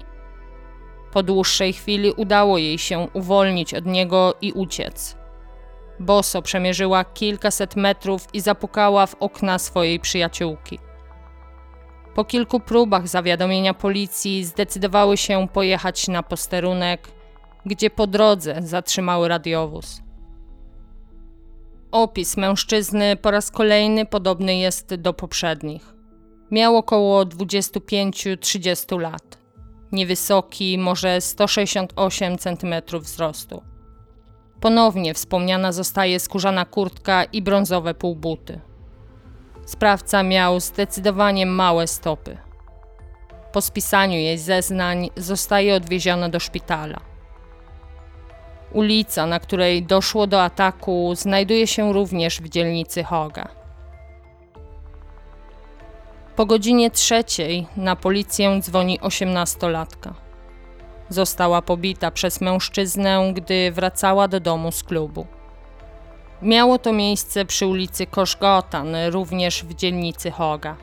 Po 1.12 1.24
dłuższej 1.24 1.74
chwili 1.74 2.12
udało 2.12 2.58
jej 2.58 2.78
się 2.78 3.08
uwolnić 3.13 3.74
od 3.74 3.86
niego 3.86 4.34
i 4.42 4.51
uciec. 4.51 5.16
Boso 6.00 6.42
przemierzyła 6.42 7.04
kilkaset 7.04 7.75
metrów 7.75 8.28
i 8.34 8.42
zapukała 8.42 9.06
w 9.06 9.16
okna 9.20 9.60
swojej 9.60 10.00
przyjaciółki. 10.00 10.80
Po 12.16 12.25
kilku 12.25 12.60
próbach 12.60 13.08
zawiadomienia 13.08 13.74
policji 13.74 14.46
zdecydowały 14.46 15.18
się 15.18 15.48
pojechać 15.54 16.08
na 16.08 16.24
posterunek, 16.24 17.08
gdzie 17.66 17.89
po 17.89 18.08
drodze 18.08 18.56
zatrzymały 18.60 19.28
radiowóz. 19.28 20.09
Opis 21.91 22.38
mężczyzny 22.38 23.15
po 23.15 23.31
raz 23.31 23.51
kolejny 23.51 24.05
podobny 24.05 24.58
jest 24.58 24.96
do 24.96 25.13
poprzednich. 25.13 25.93
Miał 26.51 26.77
około 26.77 27.24
25-30 27.24 29.00
lat. 29.00 29.37
Niewysoki, 29.92 30.77
może 30.77 31.22
168 31.22 32.37
cm 32.37 32.75
wzrostu. 33.00 33.64
Ponownie 34.61 35.14
wspomniana 35.14 35.72
zostaje 35.72 36.20
skórzana 36.20 36.66
kurtka 36.66 37.24
i 37.24 37.42
brązowe 37.42 37.94
półbuty. 37.94 38.59
Sprawca 39.66 40.24
miał 40.24 40.59
zdecydowanie 40.59 41.46
małe 41.46 41.87
stopy. 41.87 42.37
Po 43.51 43.61
spisaniu 43.61 44.18
jej 44.18 44.37
zeznań 44.37 45.09
zostaje 45.18 45.75
odwieziona 45.75 46.29
do 46.29 46.40
szpitala. 46.40 47.08
Ulica, 48.74 49.25
na 49.25 49.40
której 49.40 49.84
doszło 49.84 50.27
do 50.27 50.44
ataku, 50.44 51.16
znajduje 51.16 51.68
się 51.68 51.94
również 51.94 52.42
w 52.42 52.50
dzielnicy 52.50 53.03
Hoga. 53.03 53.48
Po 56.36 56.46
godzinie 56.46 56.92
trzeciej 56.92 57.68
na 57.77 57.96
policję 57.96 58.60
dzwoni 58.62 59.00
osiemnastolatka. 59.00 60.14
Została 61.10 61.62
pobita 61.62 62.12
przez 62.12 62.42
mężczyznę, 62.42 63.32
gdy 63.34 63.72
wracała 63.72 64.27
do 64.27 64.40
domu 64.40 64.72
z 64.72 64.84
klubu. 64.84 65.27
Miało 66.42 66.77
to 66.77 66.94
miejsce 66.94 67.46
przy 67.46 67.68
ulicy 67.68 68.05
Koszgotan, 68.05 68.96
również 69.12 69.64
w 69.64 69.74
dzielnicy 69.74 70.32
Hoga. 70.32 70.75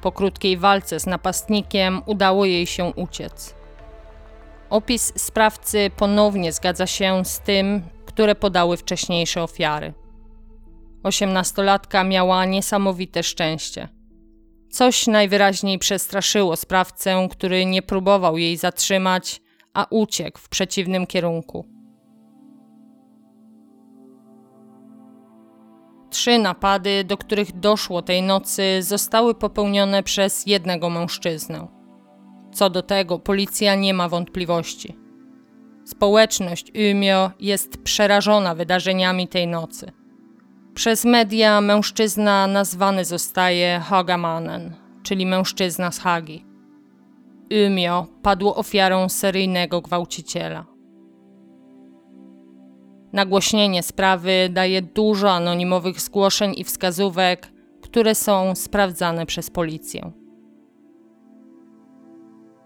Po 0.00 0.12
krótkiej 0.12 0.56
walce 0.56 1.00
z 1.00 1.06
napastnikiem 1.06 2.02
udało 2.06 2.44
jej 2.44 2.66
się 2.66 2.84
uciec. 2.84 3.57
Opis 4.70 5.12
sprawcy 5.16 5.90
ponownie 5.96 6.52
zgadza 6.52 6.86
się 6.86 7.24
z 7.24 7.40
tym, 7.40 7.82
które 8.06 8.34
podały 8.34 8.76
wcześniejsze 8.76 9.42
ofiary. 9.42 9.94
Osiemnastolatka 11.02 12.04
miała 12.04 12.44
niesamowite 12.44 13.22
szczęście. 13.22 13.88
Coś 14.70 15.06
najwyraźniej 15.06 15.78
przestraszyło 15.78 16.56
sprawcę, 16.56 17.28
który 17.30 17.66
nie 17.66 17.82
próbował 17.82 18.38
jej 18.38 18.56
zatrzymać, 18.56 19.40
a 19.74 19.86
uciekł 19.90 20.38
w 20.38 20.48
przeciwnym 20.48 21.06
kierunku. 21.06 21.66
Trzy 26.10 26.38
napady, 26.38 27.04
do 27.04 27.16
których 27.16 27.60
doszło 27.60 28.02
tej 28.02 28.22
nocy, 28.22 28.82
zostały 28.82 29.34
popełnione 29.34 30.02
przez 30.02 30.46
jednego 30.46 30.90
mężczyznę. 30.90 31.77
Co 32.58 32.70
do 32.70 32.82
tego, 32.82 33.18
policja 33.18 33.74
nie 33.74 33.94
ma 33.94 34.08
wątpliwości. 34.08 34.96
Społeczność 35.84 36.72
Umeå 36.92 37.30
jest 37.40 37.82
przerażona 37.82 38.54
wydarzeniami 38.54 39.28
tej 39.28 39.46
nocy. 39.46 39.92
Przez 40.74 41.04
media 41.04 41.60
mężczyzna 41.60 42.46
nazwany 42.46 43.04
zostaje 43.04 43.80
Hagamanen, 43.80 44.74
czyli 45.02 45.26
mężczyzna 45.26 45.92
z 45.92 45.98
Hagi. 45.98 46.44
Umeå 47.66 48.06
padło 48.22 48.56
ofiarą 48.56 49.08
seryjnego 49.08 49.80
gwałciciela. 49.80 50.66
Nagłośnienie 53.12 53.82
sprawy 53.82 54.48
daje 54.52 54.82
dużo 54.82 55.32
anonimowych 55.32 56.00
zgłoszeń 56.00 56.54
i 56.56 56.64
wskazówek, 56.64 57.52
które 57.82 58.14
są 58.14 58.54
sprawdzane 58.54 59.26
przez 59.26 59.50
policję. 59.50 60.12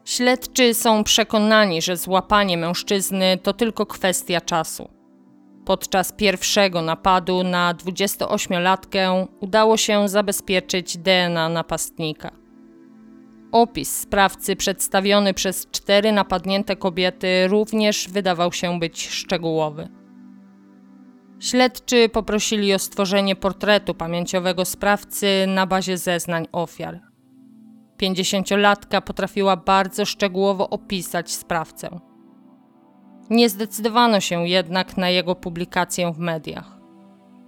Śledczy 0.05 0.75
są 0.75 1.05
przekonani, 1.05 1.83
że 1.83 1.97
złapanie 1.97 2.59
mężczyzny 2.59 3.39
to 3.43 3.53
tylko 3.53 3.87
kwestia 3.87 4.41
czasu. 4.41 4.89
Podczas 5.65 6.13
pierwszego 6.13 6.83
napadu 6.83 7.45
na 7.45 7.75
28-latkę 7.75 9.27
udało 9.41 9.77
się 9.77 10.09
zabezpieczyć 10.09 10.97
DNA 10.99 11.49
napastnika. 11.49 12.31
Opis 13.53 13.97
sprawcy 13.97 14.57
przedstawiony 14.57 15.35
przez 15.35 15.67
cztery 15.71 16.13
napadnięte 16.13 16.77
kobiety 16.77 17.49
również 17.49 18.09
wydawał 18.09 18.53
się 18.53 18.79
być 18.79 19.09
szczegółowy. 19.09 19.89
Śledczy 21.41 22.09
poprosili 22.09 22.75
o 22.75 22.79
stworzenie 22.79 23.37
portretu 23.37 23.95
pamięciowego 23.95 24.65
sprawcy 24.65 25.45
na 25.49 25.67
bazie 25.67 25.99
zeznań 25.99 26.47
ofiar. 26.53 27.12
Pięćdziesięciolatka 28.03 29.01
potrafiła 29.01 29.57
bardzo 29.57 30.05
szczegółowo 30.05 30.71
opisać 30.71 31.31
sprawcę. 31.31 32.01
Nie 33.31 33.49
zdecydowano 33.49 34.21
się 34.21 34.49
jednak 34.49 34.97
na 34.97 35.11
jego 35.11 35.35
publikację 35.35 36.13
w 36.13 36.19
mediach. 36.19 36.79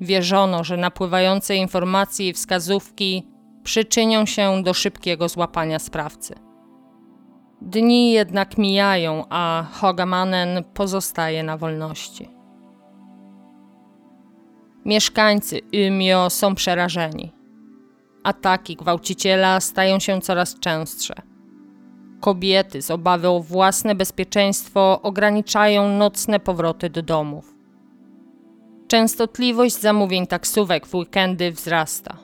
Wierzono, 0.00 0.64
że 0.64 0.76
napływające 0.76 1.56
informacje 1.56 2.28
i 2.28 2.32
wskazówki 2.32 3.28
przyczynią 3.62 4.26
się 4.26 4.62
do 4.62 4.74
szybkiego 4.74 5.28
złapania 5.28 5.78
sprawcy. 5.78 6.34
Dni 7.62 8.12
jednak 8.12 8.58
mijają, 8.58 9.24
a 9.30 9.66
Hogamanen 9.72 10.64
pozostaje 10.74 11.42
na 11.42 11.56
wolności. 11.56 12.30
Mieszkańcy 14.84 15.60
Ymio 15.72 16.30
są 16.30 16.54
przerażeni. 16.54 17.33
Ataki 18.24 18.76
gwałciciela 18.76 19.60
stają 19.60 19.98
się 19.98 20.20
coraz 20.20 20.58
częstsze. 20.58 21.14
Kobiety 22.20 22.82
z 22.82 22.90
obawy 22.90 23.28
o 23.28 23.40
własne 23.40 23.94
bezpieczeństwo 23.94 25.02
ograniczają 25.02 25.88
nocne 25.88 26.40
powroty 26.40 26.90
do 26.90 27.02
domów. 27.02 27.54
Częstotliwość 28.88 29.80
zamówień 29.80 30.26
taksówek 30.26 30.86
w 30.86 30.94
weekendy 30.94 31.52
wzrasta. 31.52 32.16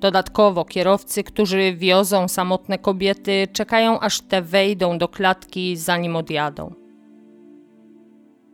Dodatkowo 0.00 0.64
kierowcy, 0.64 1.24
którzy 1.24 1.74
wiozą 1.74 2.28
samotne 2.28 2.78
kobiety, 2.78 3.48
czekają 3.52 4.00
aż 4.00 4.20
te 4.20 4.42
wejdą 4.42 4.98
do 4.98 5.08
klatki, 5.08 5.76
zanim 5.76 6.16
odjadą. 6.16 6.74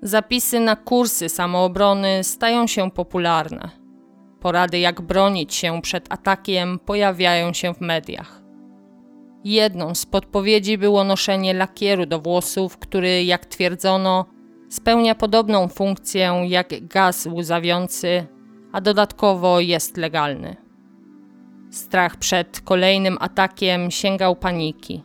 Zapisy 0.02 0.60
na 0.60 0.76
kursy 0.76 1.28
samoobrony 1.28 2.24
stają 2.24 2.66
się 2.66 2.90
popularne. 2.90 3.83
Porady, 4.44 4.78
jak 4.78 5.00
bronić 5.00 5.54
się 5.54 5.82
przed 5.82 6.12
atakiem, 6.12 6.78
pojawiają 6.78 7.52
się 7.52 7.74
w 7.74 7.80
mediach. 7.80 8.42
Jedną 9.44 9.94
z 9.94 10.06
podpowiedzi 10.06 10.78
było 10.78 11.04
noszenie 11.04 11.54
lakieru 11.54 12.06
do 12.06 12.20
włosów, 12.20 12.78
który, 12.78 13.24
jak 13.24 13.46
twierdzono, 13.46 14.26
spełnia 14.70 15.14
podobną 15.14 15.68
funkcję 15.68 16.44
jak 16.48 16.86
gaz 16.86 17.26
łzawiący, 17.26 18.26
a 18.72 18.80
dodatkowo 18.80 19.60
jest 19.60 19.96
legalny. 19.96 20.56
Strach 21.70 22.16
przed 22.16 22.60
kolejnym 22.60 23.16
atakiem 23.20 23.90
sięgał 23.90 24.36
paniki. 24.36 25.02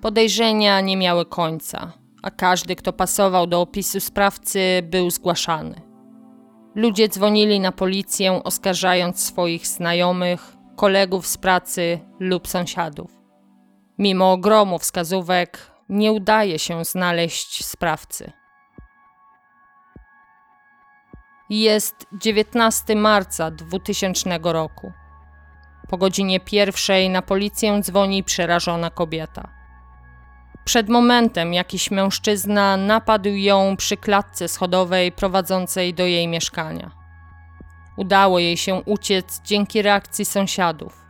Podejrzenia 0.00 0.80
nie 0.80 0.96
miały 0.96 1.26
końca, 1.26 1.92
a 2.22 2.30
każdy, 2.30 2.76
kto 2.76 2.92
pasował 2.92 3.46
do 3.46 3.60
opisu 3.60 4.00
sprawcy, 4.00 4.60
był 4.82 5.10
zgłaszany. 5.10 5.85
Ludzie 6.76 7.08
dzwonili 7.08 7.60
na 7.60 7.72
policję, 7.72 8.42
oskarżając 8.44 9.26
swoich 9.26 9.66
znajomych, 9.66 10.56
kolegów 10.76 11.26
z 11.26 11.38
pracy 11.38 12.00
lub 12.20 12.48
sąsiadów. 12.48 13.10
Mimo 13.98 14.32
ogromu 14.32 14.78
wskazówek, 14.78 15.70
nie 15.88 16.12
udaje 16.12 16.58
się 16.58 16.84
znaleźć 16.84 17.64
sprawcy. 17.64 18.32
Jest 21.50 21.94
19 22.12 22.96
marca 22.96 23.50
2000 23.50 24.38
roku. 24.42 24.92
Po 25.88 25.98
godzinie 25.98 26.40
pierwszej 26.40 27.10
na 27.10 27.22
policję 27.22 27.80
dzwoni 27.82 28.24
przerażona 28.24 28.90
kobieta. 28.90 29.55
Przed 30.66 30.88
momentem 30.88 31.54
jakiś 31.54 31.90
mężczyzna 31.90 32.76
napadł 32.76 33.28
ją 33.28 33.76
przy 33.76 33.96
klatce 33.96 34.48
schodowej 34.48 35.12
prowadzącej 35.12 35.94
do 35.94 36.06
jej 36.06 36.28
mieszkania. 36.28 36.90
Udało 37.96 38.38
jej 38.38 38.56
się 38.56 38.74
uciec 38.74 39.40
dzięki 39.44 39.82
reakcji 39.82 40.24
sąsiadów. 40.24 41.06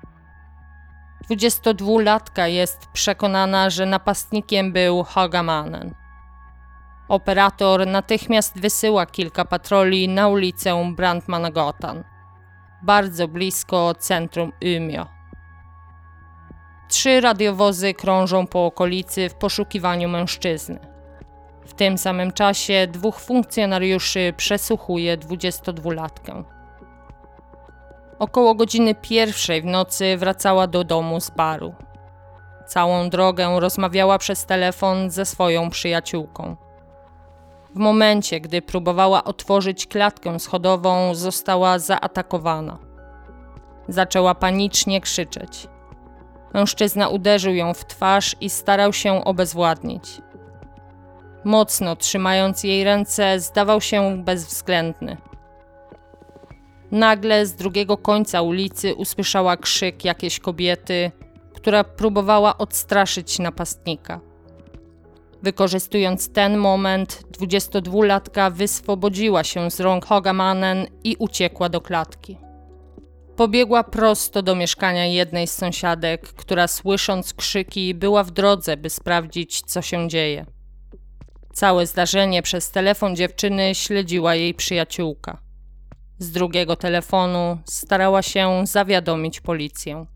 22-latka 1.30 2.46
jest 2.48 2.86
przekonana, 2.92 3.70
że 3.70 3.86
napastnikiem 3.86 4.72
był 4.72 5.02
Hagamanen. 5.02 5.94
Operator 7.08 7.86
natychmiast 7.86 8.60
wysyła 8.60 9.06
kilka 9.06 9.44
patroli 9.44 10.08
na 10.08 10.28
ulicę 10.28 10.92
Brandmanagotan, 10.96 12.04
bardzo 12.82 13.28
blisko 13.28 13.94
centrum 13.94 14.52
Umeå. 14.76 15.15
Trzy 16.96 17.20
radiowozy 17.20 17.94
krążą 17.94 18.46
po 18.46 18.66
okolicy 18.66 19.28
w 19.28 19.34
poszukiwaniu 19.34 20.08
mężczyzny. 20.08 20.78
W 21.66 21.74
tym 21.74 21.98
samym 21.98 22.32
czasie 22.32 22.86
dwóch 22.86 23.20
funkcjonariuszy 23.20 24.34
przesłuchuje 24.36 25.18
22-latkę. 25.18 26.44
Około 28.18 28.54
godziny 28.54 28.94
pierwszej 28.94 29.62
w 29.62 29.64
nocy 29.64 30.16
wracała 30.16 30.66
do 30.66 30.84
domu 30.84 31.20
z 31.20 31.30
baru. 31.30 31.74
Całą 32.66 33.10
drogę 33.10 33.60
rozmawiała 33.60 34.18
przez 34.18 34.46
telefon 34.46 35.10
ze 35.10 35.24
swoją 35.24 35.70
przyjaciółką. 35.70 36.56
W 37.74 37.78
momencie, 37.78 38.40
gdy 38.40 38.62
próbowała 38.62 39.24
otworzyć 39.24 39.86
klatkę 39.86 40.40
schodową, 40.40 41.14
została 41.14 41.78
zaatakowana. 41.78 42.78
Zaczęła 43.88 44.34
panicznie 44.34 45.00
krzyczeć. 45.00 45.68
Mężczyzna 46.56 47.08
uderzył 47.08 47.54
ją 47.54 47.74
w 47.74 47.84
twarz 47.84 48.36
i 48.40 48.50
starał 48.50 48.92
się 48.92 49.24
obezwładnić. 49.24 50.20
Mocno 51.44 51.96
trzymając 51.96 52.64
jej 52.64 52.84
ręce, 52.84 53.40
zdawał 53.40 53.80
się 53.80 54.24
bezwzględny. 54.24 55.16
Nagle 56.90 57.46
z 57.46 57.54
drugiego 57.54 57.96
końca 57.96 58.42
ulicy 58.42 58.94
usłyszała 58.94 59.56
krzyk 59.56 60.04
jakiejś 60.04 60.40
kobiety, 60.40 61.10
która 61.54 61.84
próbowała 61.84 62.58
odstraszyć 62.58 63.38
napastnika. 63.38 64.20
Wykorzystując 65.42 66.32
ten 66.32 66.56
moment, 66.56 67.22
22-latka 67.38 68.52
wyswobodziła 68.52 69.44
się 69.44 69.70
z 69.70 69.80
rąk 69.80 70.06
Hogamanen 70.06 70.86
i 71.04 71.16
uciekła 71.18 71.68
do 71.68 71.80
klatki. 71.80 72.45
Pobiegła 73.36 73.84
prosto 73.84 74.42
do 74.42 74.54
mieszkania 74.54 75.06
jednej 75.06 75.46
z 75.46 75.52
sąsiadek, 75.52 76.28
która 76.28 76.68
słysząc 76.68 77.34
krzyki 77.34 77.94
była 77.94 78.24
w 78.24 78.30
drodze, 78.30 78.76
by 78.76 78.90
sprawdzić, 78.90 79.60
co 79.60 79.82
się 79.82 80.08
dzieje. 80.08 80.46
Całe 81.52 81.86
zdarzenie 81.86 82.42
przez 82.42 82.70
telefon 82.70 83.16
dziewczyny 83.16 83.74
śledziła 83.74 84.34
jej 84.34 84.54
przyjaciółka. 84.54 85.40
Z 86.18 86.30
drugiego 86.30 86.76
telefonu 86.76 87.58
starała 87.64 88.22
się 88.22 88.66
zawiadomić 88.66 89.40
policję. 89.40 90.06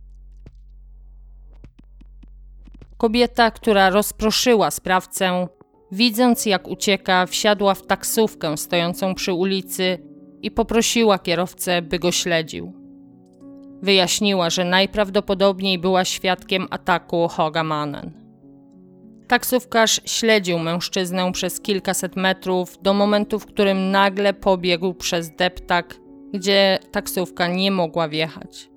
Kobieta, 2.97 3.51
która 3.51 3.91
rozproszyła 3.91 4.71
sprawcę, 4.71 5.49
widząc 5.93 6.47
jak 6.47 6.69
ucieka, 6.69 7.27
wsiadła 7.27 7.75
w 7.75 7.87
taksówkę 7.87 8.57
stojącą 8.57 9.15
przy 9.15 9.33
ulicy 9.33 9.99
i 10.43 10.51
poprosiła 10.51 11.19
kierowcę, 11.19 11.83
by 11.83 11.99
go 11.99 12.13
śledził. 12.13 12.80
Wyjaśniła, 13.83 14.51
że 14.51 14.65
najprawdopodobniej 14.65 15.79
była 15.79 16.05
świadkiem 16.05 16.67
ataku 16.71 17.29
Hogamanen. 17.29 18.21
Taksówkarz 19.29 20.01
śledził 20.05 20.59
mężczyznę 20.59 21.33
przez 21.33 21.61
kilkaset 21.61 22.17
metrów 22.17 22.83
do 22.83 22.95
momentu, 22.95 23.39
w 23.39 23.47
którym 23.47 23.91
nagle 23.91 24.35
pobiegł 24.35 24.95
przez 24.95 25.31
deptak, 25.37 25.95
gdzie 26.35 26.79
taksówka 26.93 27.49
nie 27.49 27.71
mogła 27.71 28.09
wjechać. 28.09 28.71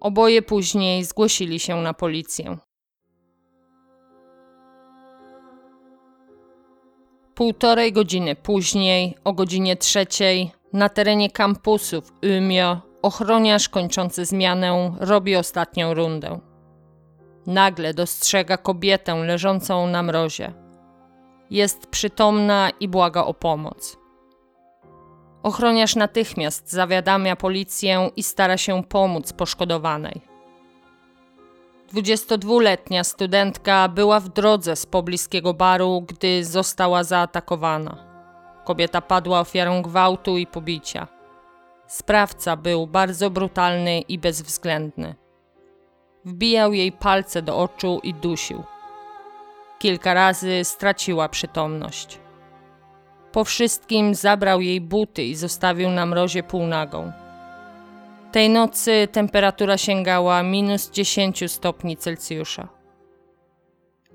Oboje 0.00 0.42
później 0.42 1.04
zgłosili 1.04 1.60
się 1.60 1.76
na 1.76 1.94
policję. 1.94 2.58
Półtorej 7.34 7.92
godziny 7.92 8.36
później, 8.36 9.14
o 9.24 9.32
godzinie 9.32 9.76
trzeciej, 9.76 10.50
na 10.72 10.88
terenie 10.88 11.30
kampusu 11.30 12.02
w 12.02 12.12
ochroniarz 13.04 13.68
kończący 13.68 14.24
zmianę 14.24 14.96
robi 15.00 15.36
ostatnią 15.36 15.94
rundę. 15.94 16.38
Nagle 17.46 17.94
dostrzega 17.94 18.56
kobietę 18.56 19.14
leżącą 19.14 19.86
na 19.86 20.02
mrozie. 20.02 20.52
Jest 21.50 21.86
przytomna 21.86 22.70
i 22.80 22.88
błaga 22.88 23.24
o 23.24 23.34
pomoc. 23.34 23.96
Ochroniarz 25.42 25.96
natychmiast 25.96 26.72
zawiadamia 26.72 27.36
policję 27.36 28.10
i 28.16 28.22
stara 28.22 28.56
się 28.56 28.84
pomóc 28.84 29.32
poszkodowanej. 29.32 30.20
22-letnia 31.94 33.04
studentka 33.04 33.88
była 33.88 34.20
w 34.20 34.28
drodze 34.28 34.76
z 34.76 34.86
pobliskiego 34.86 35.54
baru, 35.54 36.04
gdy 36.08 36.44
została 36.44 37.04
zaatakowana. 37.04 37.96
Kobieta 38.64 39.00
padła 39.00 39.40
ofiarą 39.40 39.82
gwałtu 39.82 40.38
i 40.38 40.46
pobicia. 40.46 41.06
Sprawca 41.94 42.56
był 42.56 42.86
bardzo 42.86 43.30
brutalny 43.30 44.00
i 44.00 44.18
bezwzględny. 44.18 45.14
Wbijał 46.24 46.72
jej 46.72 46.92
palce 46.92 47.42
do 47.42 47.58
oczu 47.58 48.00
i 48.02 48.14
dusił. 48.14 48.62
Kilka 49.78 50.14
razy 50.14 50.64
straciła 50.64 51.28
przytomność. 51.28 52.18
Po 53.32 53.44
wszystkim 53.44 54.14
zabrał 54.14 54.60
jej 54.60 54.80
buty 54.80 55.22
i 55.22 55.34
zostawił 55.34 55.90
na 55.90 56.06
mrozie 56.06 56.42
półnagą. 56.42 57.12
Tej 58.32 58.50
nocy 58.50 59.08
temperatura 59.12 59.78
sięgała 59.78 60.42
minus 60.42 60.90
10 60.90 61.52
stopni 61.52 61.96
Celsjusza. 61.96 62.68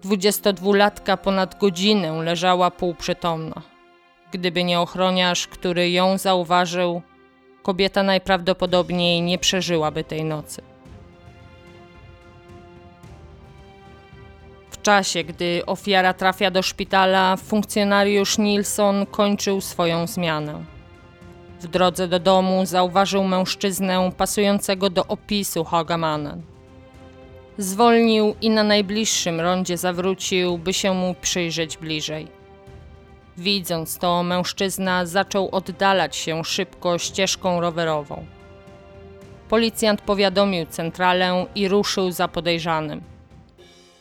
22-latka 0.04 1.18
ponad 1.18 1.60
godzinę 1.60 2.12
leżała 2.24 2.72
półprzytomna. 2.72 3.62
Gdyby 4.32 4.64
nie 4.64 4.80
ochroniarz, 4.80 5.48
który 5.48 5.92
ją 5.92 6.18
zauważył, 6.18 7.02
kobieta 7.64 8.04
najprawdopodobniej 8.04 9.22
nie 9.22 9.38
przeżyłaby 9.38 10.04
tej 10.04 10.24
nocy. 10.24 10.62
W 14.72 14.82
czasie, 14.82 15.24
gdy 15.24 15.66
ofiara 15.66 16.14
trafia 16.14 16.52
do 16.52 16.62
szpitala, 16.62 17.38
funkcjonariusz 17.38 18.38
Nilsson 18.38 19.06
kończył 19.06 19.62
swoją 19.62 20.08
zmianę. 20.08 20.64
W 21.62 21.68
drodze 21.68 22.08
do 22.08 22.20
domu 22.20 22.66
zauważył 22.66 23.24
mężczyznę 23.24 24.12
pasującego 24.18 24.90
do 24.90 25.08
opisu 25.08 25.64
Hogamanen. 25.64 26.42
Zwolnił 27.58 28.36
i 28.42 28.50
na 28.50 28.64
najbliższym 28.64 29.42
rondzie 29.42 29.78
zawrócił, 29.78 30.58
by 30.58 30.74
się 30.74 30.94
mu 30.94 31.16
przyjrzeć 31.22 31.78
bliżej. 31.78 32.39
Widząc 33.40 33.98
to, 33.98 34.24
mężczyzna 34.24 35.06
zaczął 35.06 35.50
oddalać 35.52 36.16
się 36.16 36.44
szybko 36.44 36.98
ścieżką 36.98 37.62
rowerową. 37.62 38.26
Policjant 39.50 40.02
powiadomił 40.02 40.66
centralę 40.66 41.46
i 41.56 41.68
ruszył 41.68 42.12
za 42.12 42.28
podejrzanym. 42.28 43.02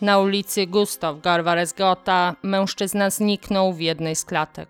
Na 0.00 0.18
ulicy 0.18 0.66
Gustav 0.66 1.20
Garvares 1.20 1.72
Gotha 1.72 2.34
mężczyzna 2.42 3.10
zniknął 3.10 3.72
w 3.72 3.80
jednej 3.80 4.16
z 4.16 4.24
klatek. 4.24 4.68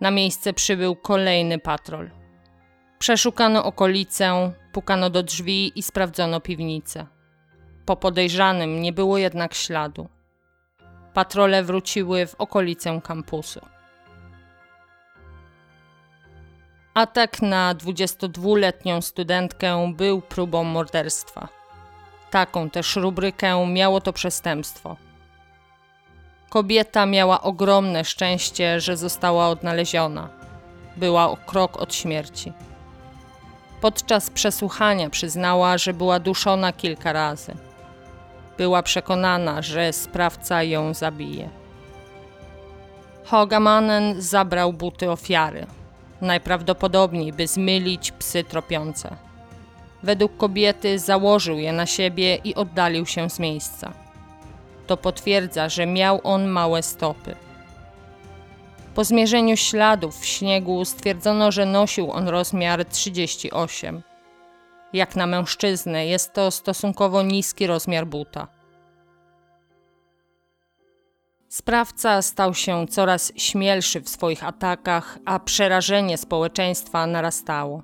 Na 0.00 0.10
miejsce 0.10 0.52
przybył 0.52 0.96
kolejny 0.96 1.58
patrol. 1.58 2.10
Przeszukano 2.98 3.64
okolicę, 3.64 4.52
pukano 4.72 5.10
do 5.10 5.22
drzwi 5.22 5.78
i 5.78 5.82
sprawdzono 5.82 6.40
piwnicę. 6.40 7.06
Po 7.86 7.96
podejrzanym 7.96 8.82
nie 8.82 8.92
było 8.92 9.18
jednak 9.18 9.54
śladu. 9.54 10.08
Patrole 11.14 11.62
wróciły 11.62 12.26
w 12.26 12.34
okolicę 12.34 13.00
kampusu. 13.04 13.60
Atak 16.94 17.42
na 17.42 17.74
22-letnią 17.74 19.00
studentkę 19.02 19.92
był 19.96 20.20
próbą 20.20 20.64
morderstwa. 20.64 21.48
Taką 22.30 22.70
też 22.70 22.96
rubrykę 22.96 23.66
miało 23.66 24.00
to 24.00 24.12
przestępstwo. 24.12 24.96
Kobieta 26.48 27.06
miała 27.06 27.42
ogromne 27.42 28.04
szczęście, 28.04 28.80
że 28.80 28.96
została 28.96 29.48
odnaleziona. 29.48 30.28
Była 30.96 31.30
o 31.30 31.36
krok 31.36 31.76
od 31.76 31.94
śmierci. 31.94 32.52
Podczas 33.80 34.30
przesłuchania 34.30 35.10
przyznała, 35.10 35.78
że 35.78 35.92
była 35.92 36.20
duszona 36.20 36.72
kilka 36.72 37.12
razy. 37.12 37.54
Była 38.58 38.82
przekonana, 38.82 39.62
że 39.62 39.92
sprawca 39.92 40.62
ją 40.62 40.94
zabije. 40.94 41.48
Hogamanen 43.24 44.22
zabrał 44.22 44.72
buty 44.72 45.10
ofiary, 45.10 45.66
najprawdopodobniej 46.20 47.32
by 47.32 47.46
zmylić 47.46 48.12
psy 48.12 48.44
tropiące. 48.44 49.16
Według 50.02 50.36
kobiety 50.36 50.98
założył 50.98 51.58
je 51.58 51.72
na 51.72 51.86
siebie 51.86 52.36
i 52.44 52.54
oddalił 52.54 53.06
się 53.06 53.30
z 53.30 53.38
miejsca. 53.38 53.92
To 54.86 54.96
potwierdza, 54.96 55.68
że 55.68 55.86
miał 55.86 56.20
on 56.24 56.46
małe 56.46 56.82
stopy. 56.82 57.34
Po 58.94 59.04
zmierzeniu 59.04 59.56
śladów 59.56 60.20
w 60.20 60.26
śniegu 60.26 60.84
stwierdzono, 60.84 61.52
że 61.52 61.66
nosił 61.66 62.12
on 62.12 62.28
rozmiar 62.28 62.84
38. 62.84 64.02
Jak 64.94 65.16
na 65.16 65.26
mężczyznę 65.26 66.06
jest 66.06 66.32
to 66.32 66.50
stosunkowo 66.50 67.22
niski 67.22 67.66
rozmiar 67.66 68.06
buta. 68.06 68.48
Sprawca 71.48 72.22
stał 72.22 72.54
się 72.54 72.86
coraz 72.86 73.32
śmielszy 73.36 74.00
w 74.00 74.08
swoich 74.08 74.44
atakach, 74.44 75.18
a 75.24 75.40
przerażenie 75.40 76.18
społeczeństwa 76.18 77.06
narastało. 77.06 77.82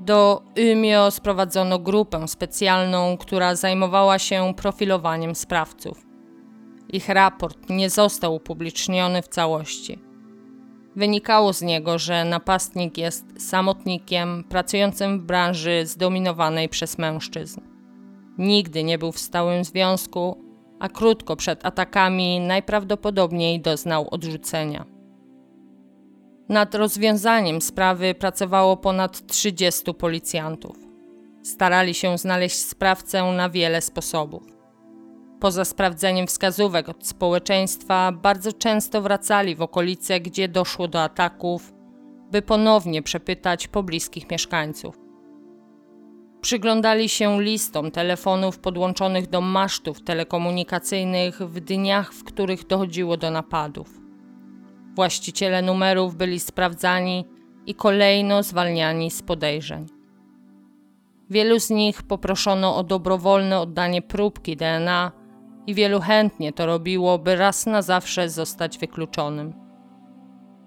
Do 0.00 0.42
Umeå 0.72 1.10
sprowadzono 1.10 1.78
grupę 1.78 2.28
specjalną, 2.28 3.16
która 3.16 3.54
zajmowała 3.54 4.18
się 4.18 4.54
profilowaniem 4.56 5.34
sprawców. 5.34 6.06
Ich 6.88 7.08
raport 7.08 7.70
nie 7.70 7.90
został 7.90 8.34
upubliczniony 8.34 9.22
w 9.22 9.28
całości. 9.28 10.11
Wynikało 10.96 11.52
z 11.52 11.62
niego, 11.62 11.98
że 11.98 12.24
napastnik 12.24 12.98
jest 12.98 13.48
samotnikiem 13.48 14.44
pracującym 14.48 15.20
w 15.20 15.24
branży 15.24 15.86
zdominowanej 15.86 16.68
przez 16.68 16.98
mężczyzn. 16.98 17.60
Nigdy 18.38 18.84
nie 18.84 18.98
był 18.98 19.12
w 19.12 19.18
stałym 19.18 19.64
związku, 19.64 20.44
a 20.80 20.88
krótko 20.88 21.36
przed 21.36 21.66
atakami 21.66 22.40
najprawdopodobniej 22.40 23.60
doznał 23.60 24.08
odrzucenia. 24.10 24.84
Nad 26.48 26.74
rozwiązaniem 26.74 27.62
sprawy 27.62 28.14
pracowało 28.14 28.76
ponad 28.76 29.26
30 29.26 29.94
policjantów. 29.94 30.76
Starali 31.42 31.94
się 31.94 32.18
znaleźć 32.18 32.56
sprawcę 32.56 33.22
na 33.22 33.50
wiele 33.50 33.80
sposobów. 33.80 34.61
Poza 35.42 35.64
sprawdzeniem 35.64 36.26
wskazówek 36.26 36.88
od 36.88 37.06
społeczeństwa, 37.06 38.12
bardzo 38.12 38.52
często 38.52 39.02
wracali 39.02 39.54
w 39.56 39.62
okolice, 39.62 40.20
gdzie 40.20 40.48
doszło 40.48 40.88
do 40.88 41.02
ataków, 41.02 41.72
by 42.30 42.42
ponownie 42.42 43.02
przepytać 43.02 43.68
pobliskich 43.68 44.30
mieszkańców. 44.30 44.98
Przyglądali 46.40 47.08
się 47.08 47.42
listom 47.42 47.90
telefonów 47.90 48.58
podłączonych 48.58 49.30
do 49.30 49.40
masztów 49.40 50.02
telekomunikacyjnych 50.02 51.38
w 51.38 51.60
dniach, 51.60 52.12
w 52.12 52.24
których 52.24 52.66
dochodziło 52.66 53.16
do 53.16 53.30
napadów. 53.30 54.00
Właściciele 54.94 55.62
numerów 55.62 56.14
byli 56.14 56.40
sprawdzani 56.40 57.24
i 57.66 57.74
kolejno 57.74 58.42
zwalniani 58.42 59.10
z 59.10 59.22
podejrzeń. 59.22 59.86
Wielu 61.30 61.60
z 61.60 61.70
nich 61.70 62.02
poproszono 62.02 62.76
o 62.76 62.84
dobrowolne 62.84 63.60
oddanie 63.60 64.02
próbki 64.02 64.56
DNA 64.56 65.21
i 65.66 65.74
wielu 65.74 66.00
chętnie 66.00 66.52
to 66.52 66.66
robiło, 66.66 67.18
by 67.18 67.36
raz 67.36 67.66
na 67.66 67.82
zawsze 67.82 68.28
zostać 68.28 68.78
wykluczonym. 68.78 69.52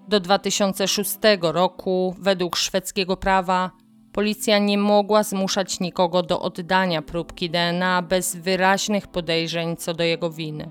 Do 0.08 0.20
2006 0.20 1.18
roku, 1.42 2.14
według 2.18 2.56
szwedzkiego 2.56 3.16
prawa, 3.16 3.70
policja 4.12 4.58
nie 4.58 4.78
mogła 4.78 5.22
zmuszać 5.22 5.80
nikogo 5.80 6.22
do 6.22 6.40
oddania 6.40 7.02
próbki 7.02 7.50
DNA 7.50 8.02
bez 8.02 8.36
wyraźnych 8.36 9.06
podejrzeń 9.06 9.76
co 9.76 9.94
do 9.94 10.04
jego 10.04 10.30
winy. 10.30 10.70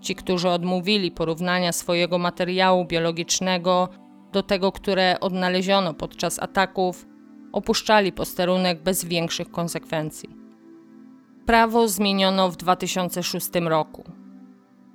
Ci, 0.00 0.14
którzy 0.14 0.48
odmówili 0.48 1.10
porównania 1.10 1.72
swojego 1.72 2.18
materiału 2.18 2.84
biologicznego 2.84 3.88
do 4.32 4.42
tego, 4.42 4.72
które 4.72 5.20
odnaleziono 5.20 5.94
podczas 5.94 6.38
ataków, 6.38 7.06
opuszczali 7.52 8.12
posterunek 8.12 8.82
bez 8.82 9.04
większych 9.04 9.50
konsekwencji. 9.50 10.41
Prawo 11.46 11.88
zmieniono 11.88 12.50
w 12.50 12.56
2006 12.56 13.48
roku. 13.64 14.04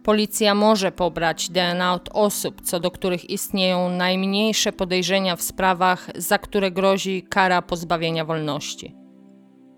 Policja 0.03 0.55
może 0.55 0.91
pobrać 0.91 1.49
DNA 1.49 1.93
od 1.93 2.09
osób, 2.13 2.61
co 2.61 2.79
do 2.79 2.91
których 2.91 3.29
istnieją 3.29 3.89
najmniejsze 3.89 4.71
podejrzenia 4.71 5.35
w 5.35 5.41
sprawach, 5.41 6.09
za 6.15 6.37
które 6.37 6.71
grozi 6.71 7.23
kara 7.23 7.61
pozbawienia 7.61 8.25
wolności. 8.25 8.95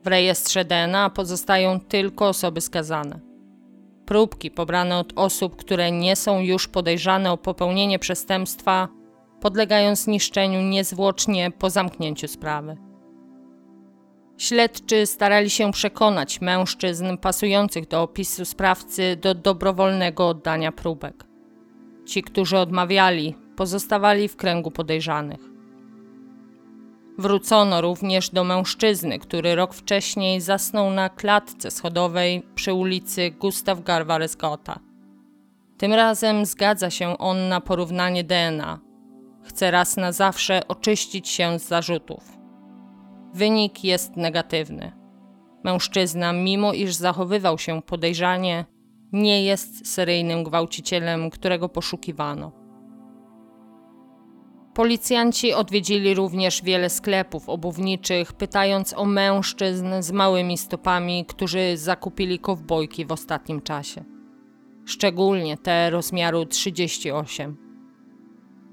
W 0.03 0.07
rejestrze 0.07 0.65
DNA 0.65 1.09
pozostają 1.09 1.79
tylko 1.79 2.27
osoby 2.27 2.61
skazane. 2.61 3.19
Próbki 4.05 4.51
pobrane 4.51 4.97
od 4.97 5.13
osób, 5.15 5.55
które 5.55 5.91
nie 5.91 6.15
są 6.15 6.39
już 6.39 6.67
podejrzane 6.67 7.31
o 7.31 7.37
popełnienie 7.37 7.99
przestępstwa, 7.99 8.87
podlegają 9.41 9.95
zniszczeniu 9.95 10.61
niezwłocznie 10.61 11.51
po 11.51 11.69
zamknięciu 11.69 12.27
sprawy. 12.27 12.88
Śledczy 14.39 15.05
starali 15.05 15.49
się 15.49 15.71
przekonać 15.71 16.41
mężczyzn 16.41 17.17
pasujących 17.17 17.87
do 17.87 18.01
opisu 18.01 18.45
sprawcy 18.45 19.15
do 19.15 19.35
dobrowolnego 19.35 20.27
oddania 20.27 20.71
próbek. 20.71 21.23
Ci, 22.05 22.23
którzy 22.23 22.57
odmawiali, 22.57 23.35
pozostawali 23.55 24.27
w 24.27 24.35
kręgu 24.35 24.71
podejrzanych. 24.71 25.39
Wrócono 27.17 27.81
również 27.81 28.29
do 28.29 28.43
mężczyzny, 28.43 29.19
który 29.19 29.55
rok 29.55 29.73
wcześniej 29.73 30.41
zasnął 30.41 30.91
na 30.91 31.09
klatce 31.09 31.71
schodowej 31.71 32.43
przy 32.55 32.73
ulicy 32.73 33.31
Gustav 33.31 33.75
Garvares 33.83 34.35
Gotha. 34.35 34.79
Tym 35.77 35.93
razem 35.93 36.45
zgadza 36.45 36.89
się 36.89 37.17
on 37.17 37.47
na 37.47 37.61
porównanie 37.61 38.23
DNA. 38.23 38.79
Chce 39.43 39.71
raz 39.71 39.97
na 39.97 40.11
zawsze 40.11 40.67
oczyścić 40.67 41.29
się 41.29 41.59
z 41.59 41.67
zarzutów. 41.67 42.38
Wynik 43.33 43.83
jest 43.83 44.15
negatywny. 44.15 44.91
Mężczyzna, 45.63 46.33
mimo 46.33 46.73
iż 46.73 46.93
zachowywał 46.93 47.57
się 47.57 47.81
podejrzanie, 47.81 48.65
nie 49.11 49.43
jest 49.43 49.93
seryjnym 49.93 50.43
gwałcicielem, 50.43 51.29
którego 51.29 51.69
poszukiwano. 51.69 52.51
Policjanci 54.73 55.53
odwiedzili 55.53 56.13
również 56.13 56.61
wiele 56.63 56.89
sklepów 56.89 57.49
obuwniczych, 57.49 58.33
pytając 58.33 58.93
o 58.93 59.05
mężczyzn 59.05 59.87
z 59.99 60.11
małymi 60.11 60.57
stopami, 60.57 61.25
którzy 61.25 61.77
zakupili 61.77 62.39
kowbojki 62.39 63.05
w 63.05 63.11
ostatnim 63.11 63.61
czasie. 63.61 64.03
Szczególnie 64.85 65.57
te 65.57 65.89
rozmiaru 65.89 66.45
38. 66.45 67.68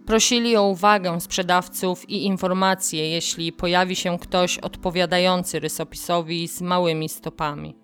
Prosili 0.06 0.56
o 0.56 0.62
uwagę 0.62 1.20
sprzedawców 1.20 2.10
i 2.10 2.26
informacje, 2.26 3.10
jeśli 3.10 3.52
pojawi 3.52 3.96
się 3.96 4.18
ktoś 4.18 4.58
odpowiadający 4.58 5.60
rysopisowi 5.60 6.48
z 6.48 6.62
małymi 6.62 7.08
stopami. 7.08 7.76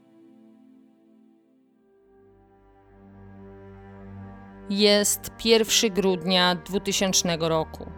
Jest 4.71 5.31
1 5.45 5.95
grudnia 5.95 6.55
2000 6.55 7.37
roku. 7.41 7.91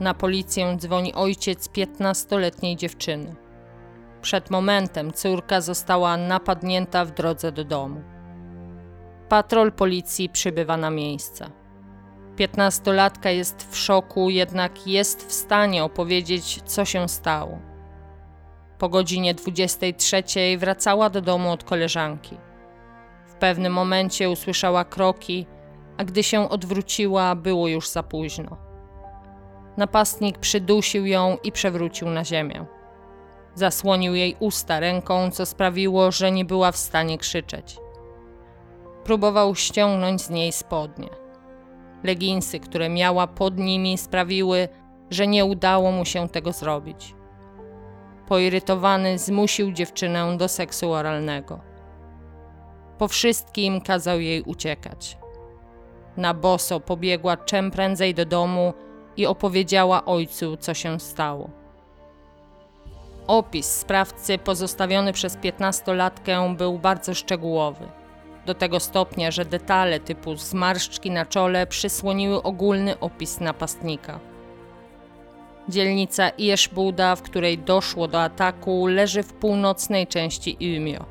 Na 0.00 0.14
policję 0.14 0.76
dzwoni 0.76 1.14
ojciec 1.14 1.68
15-letniej 1.68 2.76
dziewczyny. 2.76 3.36
Przed 4.22 4.50
momentem 4.50 5.12
córka 5.12 5.60
została 5.60 6.16
napadnięta 6.16 7.04
w 7.04 7.10
drodze 7.10 7.52
do 7.52 7.64
domu. 7.64 8.02
Patrol 9.28 9.72
policji 9.72 10.28
przybywa 10.28 10.76
na 10.76 10.90
miejsce. 10.90 11.63
Piętnastolatka 12.36 13.30
jest 13.30 13.68
w 13.70 13.76
szoku, 13.76 14.30
jednak 14.30 14.86
jest 14.86 15.28
w 15.28 15.32
stanie 15.32 15.84
opowiedzieć, 15.84 16.62
co 16.64 16.84
się 16.84 17.08
stało. 17.08 17.58
Po 18.78 18.88
godzinie 18.88 19.34
23 19.34 20.22
wracała 20.58 21.10
do 21.10 21.20
domu 21.20 21.52
od 21.52 21.64
koleżanki. 21.64 22.36
W 23.26 23.34
pewnym 23.34 23.72
momencie 23.72 24.30
usłyszała 24.30 24.84
kroki, 24.84 25.46
a 25.96 26.04
gdy 26.04 26.22
się 26.22 26.48
odwróciła, 26.50 27.34
było 27.34 27.68
już 27.68 27.88
za 27.88 28.02
późno. 28.02 28.56
Napastnik 29.76 30.38
przydusił 30.38 31.06
ją 31.06 31.36
i 31.44 31.52
przewrócił 31.52 32.10
na 32.10 32.24
ziemię. 32.24 32.66
Zasłonił 33.54 34.14
jej 34.14 34.36
usta 34.40 34.80
ręką, 34.80 35.30
co 35.30 35.46
sprawiło, 35.46 36.12
że 36.12 36.32
nie 36.32 36.44
była 36.44 36.72
w 36.72 36.76
stanie 36.76 37.18
krzyczeć. 37.18 37.76
Próbował 39.04 39.54
ściągnąć 39.54 40.22
z 40.22 40.30
niej 40.30 40.52
spodnie. 40.52 41.23
Leginsy, 42.04 42.60
które 42.60 42.88
miała 42.88 43.26
pod 43.26 43.58
nimi, 43.58 43.98
sprawiły, 43.98 44.68
że 45.10 45.26
nie 45.26 45.44
udało 45.44 45.90
mu 45.90 46.04
się 46.04 46.28
tego 46.28 46.52
zrobić. 46.52 47.14
Poirytowany 48.28 49.18
zmusił 49.18 49.72
dziewczynę 49.72 50.36
do 50.36 50.48
seksu 50.48 50.92
oralnego. 50.92 51.60
Po 52.98 53.08
wszystkim 53.08 53.80
kazał 53.80 54.20
jej 54.20 54.42
uciekać. 54.42 55.18
Na 56.16 56.34
boso 56.34 56.80
pobiegła 56.80 57.36
czym 57.36 57.70
prędzej 57.70 58.14
do 58.14 58.26
domu 58.26 58.74
i 59.16 59.26
opowiedziała 59.26 60.04
ojcu, 60.04 60.56
co 60.56 60.74
się 60.74 61.00
stało. 61.00 61.50
Opis 63.26 63.66
sprawcy 63.66 64.38
pozostawiony 64.38 65.12
przez 65.12 65.36
piętnastolatkę 65.36 66.54
był 66.56 66.78
bardzo 66.78 67.14
szczegółowy. 67.14 68.03
Do 68.46 68.54
tego 68.54 68.80
stopnia, 68.80 69.30
że 69.30 69.44
detale 69.44 70.00
typu 70.00 70.36
zmarszczki 70.36 71.10
na 71.10 71.26
czole 71.26 71.66
przysłoniły 71.66 72.42
ogólny 72.42 72.98
opis 73.00 73.40
napastnika. 73.40 74.20
Dzielnica 75.68 76.28
Ieszbuda, 76.28 77.16
w 77.16 77.22
której 77.22 77.58
doszło 77.58 78.08
do 78.08 78.22
ataku, 78.22 78.86
leży 78.86 79.22
w 79.22 79.32
północnej 79.32 80.06
części 80.06 80.56
Umeå. 80.60 81.04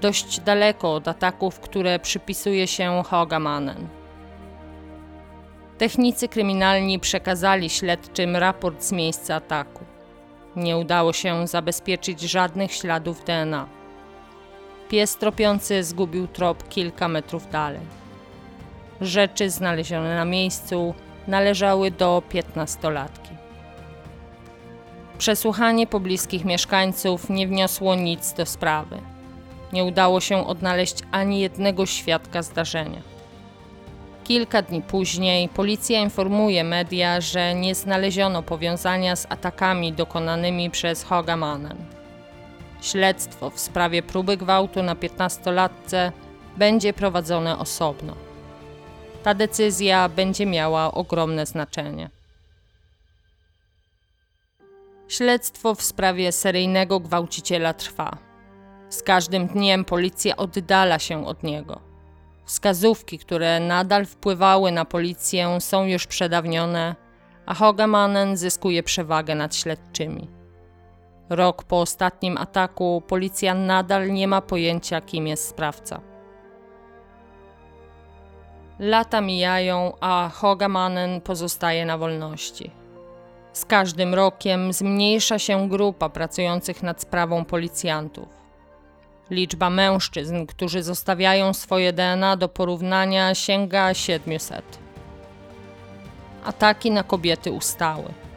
Dość 0.00 0.40
daleko 0.40 0.94
od 0.94 1.08
ataków, 1.08 1.60
które 1.60 1.98
przypisuje 1.98 2.66
się 2.66 3.02
Hogamanen. 3.06 3.88
Technicy 5.78 6.28
kryminalni 6.28 6.98
przekazali 6.98 7.70
śledczym 7.70 8.36
raport 8.36 8.82
z 8.82 8.92
miejsca 8.92 9.34
ataku. 9.34 9.84
Nie 10.56 10.76
udało 10.76 11.12
się 11.12 11.46
zabezpieczyć 11.46 12.20
żadnych 12.20 12.72
śladów 12.72 13.24
DNA. 13.24 13.79
Pies 14.90 15.16
tropiący 15.16 15.84
zgubił 15.84 16.26
trop 16.26 16.68
kilka 16.68 17.08
metrów 17.08 17.50
dalej. 17.50 17.80
Rzeczy 19.00 19.50
znalezione 19.50 20.16
na 20.16 20.24
miejscu 20.24 20.94
należały 21.28 21.90
do 21.90 22.22
piętnastolatki. 22.28 23.30
Przesłuchanie 25.18 25.86
pobliskich 25.86 26.44
mieszkańców 26.44 27.30
nie 27.30 27.46
wniosło 27.46 27.94
nic 27.94 28.32
do 28.32 28.46
sprawy. 28.46 29.00
Nie 29.72 29.84
udało 29.84 30.20
się 30.20 30.46
odnaleźć 30.46 30.96
ani 31.10 31.40
jednego 31.40 31.86
świadka 31.86 32.42
zdarzenia. 32.42 33.00
Kilka 34.24 34.62
dni 34.62 34.82
później 34.82 35.48
policja 35.48 36.00
informuje 36.00 36.64
media, 36.64 37.20
że 37.20 37.54
nie 37.54 37.74
znaleziono 37.74 38.42
powiązania 38.42 39.16
z 39.16 39.26
atakami 39.28 39.92
dokonanymi 39.92 40.70
przez 40.70 41.04
Hogamanen. 41.04 41.99
Śledztwo 42.80 43.50
w 43.50 43.60
sprawie 43.60 44.02
próby 44.02 44.36
gwałtu 44.36 44.82
na 44.82 44.94
15-latce 44.94 46.12
będzie 46.56 46.92
prowadzone 46.92 47.58
osobno. 47.58 48.16
Ta 49.22 49.34
decyzja 49.34 50.08
będzie 50.08 50.46
miała 50.46 50.92
ogromne 50.92 51.46
znaczenie. 51.46 52.10
Śledztwo 55.08 55.74
w 55.74 55.82
sprawie 55.82 56.32
seryjnego 56.32 57.00
gwałciciela 57.00 57.74
trwa. 57.74 58.18
Z 58.88 59.02
każdym 59.02 59.46
dniem 59.46 59.84
policja 59.84 60.36
oddala 60.36 60.98
się 60.98 61.26
od 61.26 61.42
niego. 61.42 61.80
Wskazówki, 62.44 63.18
które 63.18 63.60
nadal 63.60 64.06
wpływały 64.06 64.72
na 64.72 64.84
policję, 64.84 65.60
są 65.60 65.84
już 65.84 66.06
przedawnione, 66.06 66.96
a 67.46 67.54
Hogamanen 67.54 68.36
zyskuje 68.36 68.82
przewagę 68.82 69.34
nad 69.34 69.56
śledczymi. 69.56 70.39
Rok 71.30 71.64
po 71.64 71.80
ostatnim 71.80 72.38
ataku 72.38 73.02
policja 73.06 73.54
nadal 73.54 74.12
nie 74.12 74.28
ma 74.28 74.40
pojęcia, 74.40 75.00
kim 75.00 75.26
jest 75.26 75.48
sprawca. 75.48 76.00
Lata 78.78 79.20
mijają, 79.20 79.92
a 80.00 80.30
Hogamanen 80.34 81.20
pozostaje 81.20 81.86
na 81.86 81.98
wolności. 81.98 82.70
Z 83.52 83.64
każdym 83.64 84.14
rokiem 84.14 84.72
zmniejsza 84.72 85.38
się 85.38 85.68
grupa 85.68 86.08
pracujących 86.08 86.82
nad 86.82 87.02
sprawą 87.02 87.44
policjantów. 87.44 88.28
Liczba 89.30 89.70
mężczyzn, 89.70 90.46
którzy 90.46 90.82
zostawiają 90.82 91.52
swoje 91.54 91.92
DNA 91.92 92.36
do 92.36 92.48
porównania, 92.48 93.34
sięga 93.34 93.94
700. 93.94 94.78
Ataki 96.44 96.90
na 96.90 97.02
kobiety 97.02 97.52
ustały. 97.52 98.29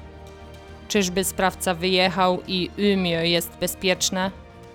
Czyżby 0.94 1.24
sprawca 1.24 1.74
wyjechał 1.74 2.40
i 2.48 2.70
Umeå 2.78 3.24
jest 3.24 3.58
bezpieczne? 3.60 4.32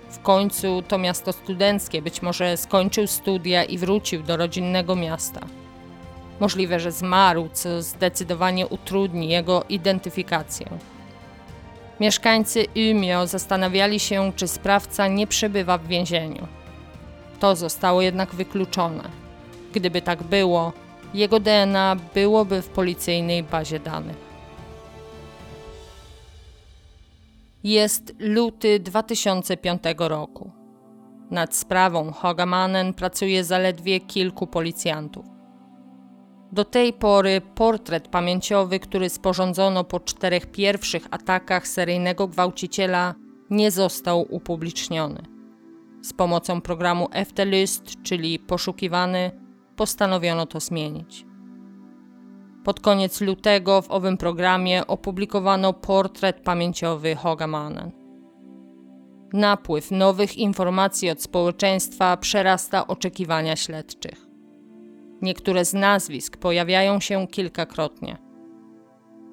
W 0.09 0.19
końcu 0.19 0.81
to 0.87 0.97
miasto 0.97 1.33
studenckie, 1.33 2.01
być 2.01 2.21
może 2.21 2.57
skończył 2.57 3.07
studia 3.07 3.63
i 3.63 3.77
wrócił 3.77 4.23
do 4.23 4.37
rodzinnego 4.37 4.95
miasta. 4.95 5.39
Możliwe, 6.39 6.79
że 6.79 6.91
zmarł, 6.91 7.49
co 7.53 7.81
zdecydowanie 7.81 8.67
utrudni 8.67 9.29
jego 9.29 9.63
identyfikację. 9.69 10.67
Mieszkańcy 11.99 12.65
Umeå 12.91 13.27
zastanawiali 13.27 13.99
się, 13.99 14.31
czy 14.35 14.47
sprawca 14.47 15.07
nie 15.07 15.27
przebywa 15.27 15.77
w 15.77 15.87
więzieniu. 15.87 16.47
To 17.39 17.55
zostało 17.55 18.01
jednak 18.01 18.35
wykluczone. 18.35 19.03
Gdyby 19.73 20.01
tak 20.01 20.23
było, 20.23 20.73
jego 21.13 21.39
DNA 21.39 21.95
byłoby 22.13 22.61
w 22.61 22.67
policyjnej 22.67 23.43
bazie 23.43 23.79
danych. 23.79 24.28
Jest 27.69 28.13
luty 28.19 28.79
2005 28.79 29.83
roku. 29.97 30.51
Nad 31.31 31.55
sprawą 31.55 32.11
Hogamanen 32.11 32.93
pracuje 32.93 33.43
zaledwie 33.43 33.99
kilku 33.99 34.47
policjantów. 34.47 35.25
Do 36.51 36.65
tej 36.65 36.93
pory 36.93 37.41
portret 37.55 38.07
pamięciowy, 38.07 38.79
który 38.79 39.09
sporządzono 39.09 39.83
po 39.83 39.99
czterech 39.99 40.45
pierwszych 40.45 41.07
atakach 41.11 41.67
seryjnego 41.67 42.27
gwałciciela, 42.27 43.15
nie 43.49 43.71
został 43.71 44.25
upubliczniony. 44.29 45.21
Z 46.01 46.13
pomocą 46.13 46.61
programu 46.61 47.07
Eftelist, 47.11 48.03
czyli 48.03 48.39
poszukiwany, 48.39 49.31
postanowiono 49.75 50.45
to 50.45 50.59
zmienić. 50.59 51.28
Pod 52.63 52.79
koniec 52.79 53.21
lutego 53.21 53.81
w 53.81 53.91
owym 53.91 54.17
programie 54.17 54.87
opublikowano 54.87 55.73
portret 55.73 56.39
pamięciowy 56.41 57.15
Hogamanen. 57.15 57.91
Napływ 59.33 59.91
nowych 59.91 60.37
informacji 60.37 61.09
od 61.09 61.21
społeczeństwa 61.21 62.17
przerasta 62.17 62.87
oczekiwania 62.87 63.55
śledczych. 63.55 64.27
Niektóre 65.21 65.65
z 65.65 65.73
nazwisk 65.73 66.37
pojawiają 66.37 66.99
się 66.99 67.27
kilkakrotnie. 67.27 68.17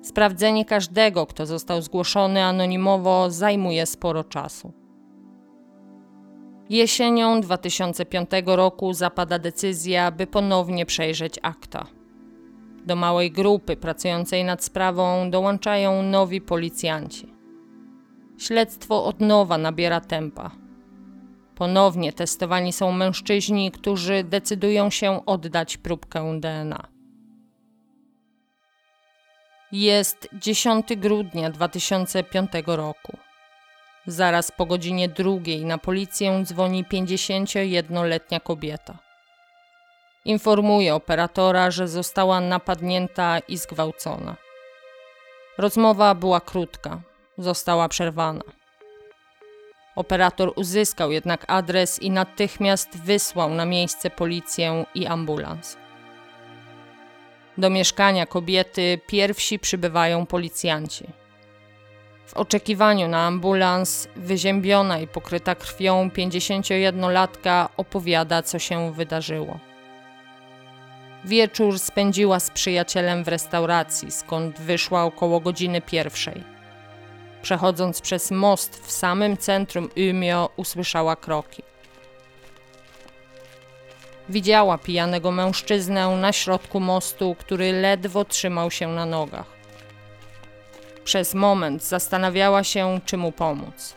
Sprawdzenie 0.03 0.65
każdego, 0.65 1.27
kto 1.27 1.47
został 1.47 1.83
zgłoszony 1.83 2.45
anonimowo, 2.45 3.31
zajmuje 3.31 3.87
sporo 3.87 4.25
czasu. 4.25 4.73
Jesienią 6.69 7.41
2005 7.41 8.31
roku 8.47 8.93
zapada 8.93 9.39
decyzja, 9.39 10.11
by 10.11 10.27
ponownie 10.27 10.87
przejrzeć 10.87 11.39
akta. 11.43 11.87
Do 12.87 12.97
małej 12.97 13.31
grupy 13.31 13.77
pracującej 13.77 14.45
nad 14.45 14.65
sprawą 14.65 15.31
dołączają 15.31 16.03
nowi 16.03 16.41
policjanci. 16.41 17.33
Śledztwo 18.39 19.05
od 19.05 19.21
nowa 19.21 19.59
nabiera 19.59 20.01
tempa. 20.01 20.51
Ponownie 21.55 22.13
testowani 22.13 22.73
są 22.73 22.93
mężczyźni, 22.93 23.71
którzy 23.71 24.25
decydują 24.25 24.91
się 24.91 25.27
oddać 25.27 25.77
próbkę 25.77 26.41
DNA. 26.41 26.89
Jest 29.73 30.29
10 30.33 30.87
grudnia 30.97 31.51
2005 31.51 32.51
roku. 32.67 33.17
Zaraz 34.07 34.53
po 34.53 34.67
godzinie 34.67 35.09
drugiej 35.09 35.65
na 35.65 35.79
policję 35.79 36.43
dzwoni 36.45 36.85
51-letnia 36.85 38.41
kobieta. 38.41 39.06
Informuje 40.27 40.95
operatora, 40.95 41.71
że 41.71 41.89
została 41.89 42.41
napadnięta 42.41 43.39
i 43.39 43.57
zgwałcona. 43.57 44.37
Rozmowa 45.59 46.15
była 46.15 46.41
krótka, 46.41 47.01
została 47.39 47.89
przerwana. 47.89 48.43
Operator 49.97 50.53
uzyskał 50.57 51.13
jednak 51.13 51.45
adres 51.49 52.03
i 52.03 52.11
natychmiast 52.11 52.99
wysłał 52.99 53.51
na 53.51 53.65
miejsce 53.65 54.11
policję 54.11 54.85
i 54.95 55.07
ambulans. 55.07 55.77
Do 57.59 57.71
mieszkania 57.71 58.27
kobiety 58.27 59.01
pierwsi 59.07 59.59
przybywają 59.59 60.27
policjanci. 60.27 61.07
W 62.27 62.35
oczekiwaniu 62.35 63.09
na 63.09 63.27
ambulans, 63.27 64.09
wyziębiona 64.17 64.99
i 64.99 65.07
pokryta 65.07 65.55
krwią 65.55 66.09
51-latka 66.09 67.69
opowiada, 67.77 68.43
co 68.43 68.59
się 68.59 68.93
wydarzyło. 68.93 69.66
Wieczór 71.27 71.79
spędziła 71.79 72.41
z 72.41 72.51
przyjacielem 72.51 73.25
w 73.25 73.29
restauracji, 73.29 74.11
skąd 74.11 74.61
wyszła 74.61 75.05
około 75.05 75.41
godziny 75.41 75.81
pierwszej. 75.81 76.45
Przechodząc 77.43 78.01
przez 78.01 78.31
most 78.31 78.87
w 78.87 78.93
samym 78.93 79.37
centrum 79.37 79.89
Umeå 80.11 80.49
usłyszała 80.57 81.17
kroki. 81.17 81.63
Widziała 84.29 84.79
pijanego 84.79 85.31
mężczyznę 85.31 86.09
na 86.09 86.33
środku 86.33 86.81
mostu, 86.81 87.37
który 87.39 87.73
ledwo 87.73 88.25
trzymał 88.25 88.71
się 88.71 88.89
na 88.89 89.07
nogach. 89.07 89.47
Przez 91.05 91.35
moment 91.35 91.85
zastanawiała 91.85 92.65
się, 92.65 93.01
czy 93.05 93.17
mu 93.17 93.33
pomóc. 93.33 93.95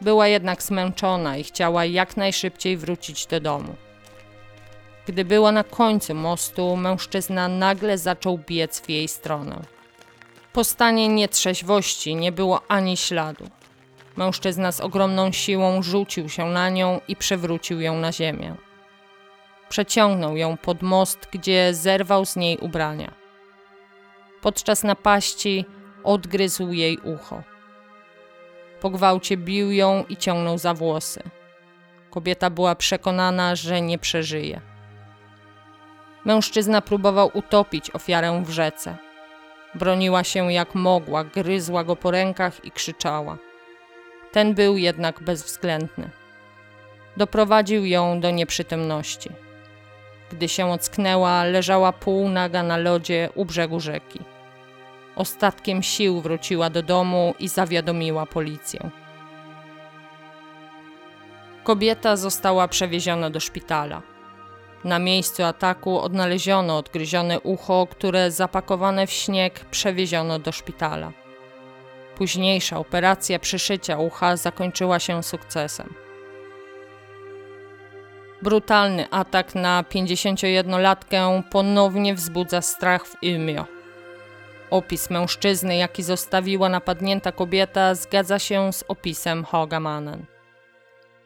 Była 0.00 0.26
jednak 0.26 0.62
zmęczona 0.62 1.36
i 1.36 1.44
chciała 1.44 1.84
jak 1.84 2.16
najszybciej 2.16 2.76
wrócić 2.76 3.26
do 3.26 3.40
domu. 3.40 3.89
Gdy 5.06 5.24
była 5.24 5.52
na 5.52 5.64
końcu 5.64 6.14
mostu, 6.14 6.76
mężczyzna 6.76 7.48
nagle 7.48 7.98
zaczął 7.98 8.38
biec 8.38 8.80
w 8.80 8.90
jej 8.90 9.08
stronę. 9.08 9.60
Po 10.52 10.64
stanie 10.64 11.08
nietrzeźwości 11.08 12.14
nie 12.14 12.32
było 12.32 12.62
ani 12.68 12.96
śladu. 12.96 13.44
Mężczyzna 14.16 14.72
z 14.72 14.80
ogromną 14.80 15.32
siłą 15.32 15.82
rzucił 15.82 16.28
się 16.28 16.46
na 16.46 16.70
nią 16.70 17.00
i 17.08 17.16
przewrócił 17.16 17.80
ją 17.80 17.96
na 17.96 18.12
ziemię. 18.12 18.54
Przeciągnął 19.68 20.36
ją 20.36 20.56
pod 20.56 20.82
most, 20.82 21.28
gdzie 21.32 21.74
zerwał 21.74 22.26
z 22.26 22.36
niej 22.36 22.58
ubrania. 22.58 23.14
Podczas 24.40 24.84
napaści 24.84 25.64
odgryzł 26.04 26.72
jej 26.72 26.98
ucho. 26.98 27.42
Po 28.80 28.90
gwałcie 28.90 29.36
bił 29.36 29.72
ją 29.72 30.04
i 30.08 30.16
ciągnął 30.16 30.58
za 30.58 30.74
włosy. 30.74 31.22
Kobieta 32.10 32.50
była 32.50 32.74
przekonana, 32.74 33.56
że 33.56 33.80
nie 33.80 33.98
przeżyje. 33.98 34.60
Mężczyzna 36.24 36.80
próbował 36.80 37.30
utopić 37.34 37.90
ofiarę 37.90 38.42
w 38.44 38.50
rzece. 38.50 38.96
Broniła 39.74 40.24
się 40.24 40.52
jak 40.52 40.74
mogła, 40.74 41.24
gryzła 41.24 41.84
go 41.84 41.96
po 41.96 42.10
rękach 42.10 42.64
i 42.64 42.70
krzyczała. 42.70 43.38
Ten 44.32 44.54
był 44.54 44.76
jednak 44.76 45.22
bezwzględny. 45.22 46.10
Doprowadził 47.16 47.86
ją 47.86 48.20
do 48.20 48.30
nieprzytomności. 48.30 49.30
Gdy 50.30 50.48
się 50.48 50.70
ocknęła, 50.70 51.44
leżała 51.44 51.92
półnaga 51.92 52.62
na 52.62 52.76
lodzie 52.76 53.28
u 53.34 53.44
brzegu 53.44 53.80
rzeki. 53.80 54.20
Ostatkiem 55.16 55.82
sił 55.82 56.20
wróciła 56.20 56.70
do 56.70 56.82
domu 56.82 57.34
i 57.38 57.48
zawiadomiła 57.48 58.26
policję. 58.26 58.90
Kobieta 61.64 62.16
została 62.16 62.68
przewieziona 62.68 63.30
do 63.30 63.40
szpitala. 63.40 64.02
Na 64.84 64.98
miejscu 64.98 65.42
ataku 65.42 65.98
odnaleziono 65.98 66.76
odgryzione 66.76 67.40
ucho, 67.40 67.86
które 67.90 68.30
zapakowane 68.30 69.06
w 69.06 69.10
śnieg 69.12 69.64
przewieziono 69.64 70.38
do 70.38 70.52
szpitala. 70.52 71.12
Późniejsza 72.16 72.78
operacja 72.78 73.38
przyszycia 73.38 73.98
ucha 73.98 74.36
zakończyła 74.36 74.98
się 74.98 75.22
sukcesem. 75.22 75.94
Brutalny 78.42 79.10
atak 79.10 79.54
na 79.54 79.82
51-latkę 79.82 81.42
ponownie 81.50 82.14
wzbudza 82.14 82.62
strach 82.62 83.06
w 83.06 83.16
Umeå. 83.22 83.64
Opis 84.70 85.10
mężczyzny, 85.10 85.76
jaki 85.76 86.02
zostawiła 86.02 86.68
napadnięta 86.68 87.32
kobieta, 87.32 87.94
zgadza 87.94 88.38
się 88.38 88.72
z 88.72 88.84
opisem 88.88 89.44
Hogamanen. 89.44 90.26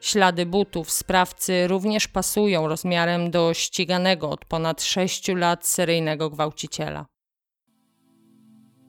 Ślady 0.05 0.45
butów 0.45 0.91
sprawcy 0.91 1.67
również 1.67 2.07
pasują 2.07 2.67
rozmiarem 2.67 3.31
do 3.31 3.53
ściganego 3.53 4.29
od 4.29 4.45
ponad 4.45 4.83
6 4.83 5.27
lat 5.27 5.67
seryjnego 5.67 6.29
gwałciciela. 6.29 7.05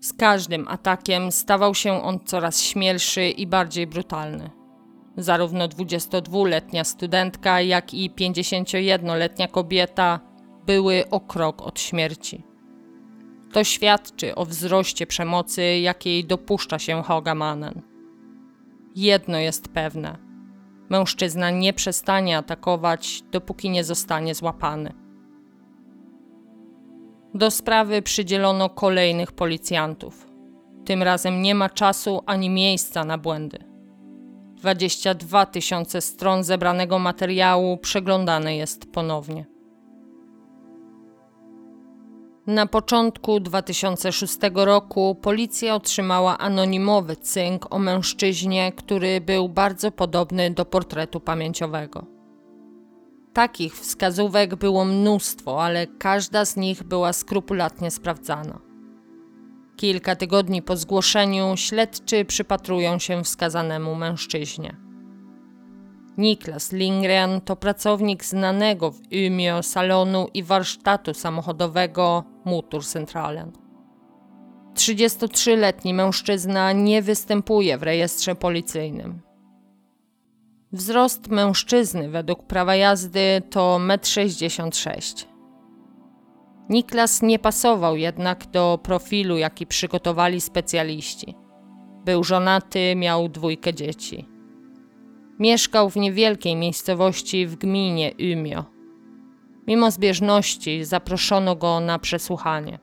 Z 0.00 0.12
każdym 0.12 0.68
atakiem 0.68 1.32
stawał 1.32 1.74
się 1.74 2.02
on 2.02 2.20
coraz 2.24 2.62
śmielszy 2.62 3.28
i 3.28 3.46
bardziej 3.46 3.86
brutalny. 3.86 4.50
Zarówno 5.16 5.68
22-letnia 5.68 6.84
studentka, 6.84 7.60
jak 7.60 7.94
i 7.94 8.10
51-letnia 8.10 9.48
kobieta 9.48 10.20
były 10.66 11.10
o 11.10 11.20
krok 11.20 11.62
od 11.62 11.80
śmierci. 11.80 12.44
To 13.52 13.64
świadczy 13.64 14.34
o 14.34 14.44
wzroście 14.44 15.06
przemocy, 15.06 15.78
jakiej 15.78 16.24
dopuszcza 16.24 16.78
się 16.78 17.02
Hogamanen. 17.02 17.82
Jedno 18.94 19.38
jest 19.38 19.68
pewne– 19.68 20.18
Mężczyzna 20.88 21.50
nie 21.50 21.72
przestanie 21.72 22.38
atakować, 22.38 23.22
dopóki 23.32 23.70
nie 23.70 23.84
zostanie 23.84 24.34
złapany. 24.34 24.92
Do 27.34 27.50
sprawy 27.50 28.02
przydzielono 28.02 28.70
kolejnych 28.70 29.32
policjantów. 29.32 30.26
Tym 30.84 31.02
razem 31.02 31.42
nie 31.42 31.54
ma 31.54 31.70
czasu 31.70 32.22
ani 32.26 32.50
miejsca 32.50 33.04
na 33.04 33.18
błędy. 33.18 33.58
22 34.56 35.46
tysiące 35.46 36.00
stron 36.00 36.44
zebranego 36.44 36.98
materiału 36.98 37.76
przeglądane 37.76 38.56
jest 38.56 38.92
ponownie. 38.92 39.55
Na 42.46 42.66
początku 42.66 43.40
2006 43.40 44.38
roku 44.54 45.14
policja 45.14 45.74
otrzymała 45.74 46.38
anonimowy 46.38 47.16
cynk 47.16 47.74
o 47.74 47.78
mężczyźnie, 47.78 48.72
który 48.72 49.20
był 49.20 49.48
bardzo 49.48 49.90
podobny 49.90 50.50
do 50.50 50.64
portretu 50.64 51.20
pamięciowego. 51.20 52.06
Takich 53.32 53.76
wskazówek 53.78 54.54
było 54.54 54.84
mnóstwo, 54.84 55.64
ale 55.64 55.86
każda 55.86 56.44
z 56.44 56.56
nich 56.56 56.82
była 56.82 57.12
skrupulatnie 57.12 57.90
sprawdzana. 57.90 58.58
Kilka 59.76 60.16
tygodni 60.16 60.62
po 60.62 60.76
zgłoszeniu 60.76 61.56
śledczy 61.56 62.24
przypatrują 62.24 62.98
się 62.98 63.24
wskazanemu 63.24 63.94
mężczyźnie. 63.94 64.85
Niklas 66.18 66.72
Lindgren 66.72 67.40
to 67.40 67.56
pracownik 67.56 68.24
znanego 68.24 68.90
w 68.90 69.00
Umeå 69.26 69.62
salonu 69.62 70.28
i 70.34 70.42
warsztatu 70.42 71.14
samochodowego 71.14 72.24
Motor 72.44 72.84
Centralen. 72.84 73.52
33-letni 74.74 75.94
mężczyzna 75.94 76.72
nie 76.72 77.02
występuje 77.02 77.78
w 77.78 77.82
rejestrze 77.82 78.34
policyjnym. 78.34 79.20
Wzrost 80.72 81.28
mężczyzny 81.28 82.08
według 82.08 82.46
prawa 82.46 82.76
jazdy 82.76 83.42
to 83.50 83.78
1,66 83.80 85.24
m. 85.26 85.36
Niklas 86.68 87.22
nie 87.22 87.38
pasował 87.38 87.96
jednak 87.96 88.46
do 88.46 88.78
profilu, 88.82 89.36
jaki 89.36 89.66
przygotowali 89.66 90.40
specjaliści. 90.40 91.34
Był 92.04 92.24
żonaty, 92.24 92.94
miał 92.96 93.28
dwójkę 93.28 93.74
dzieci. 93.74 94.35
Mieszkał 95.38 95.90
w 95.90 95.96
niewielkiej 95.96 96.56
miejscowości 96.56 97.46
w 97.46 97.56
gminie 97.56 98.12
Umeå. 98.32 98.64
Mimo 99.66 99.90
zbieżności 99.90 100.84
zaproszono 100.84 101.56
go 101.56 101.80
na 101.80 101.98
przesłuchanie. 101.98 102.78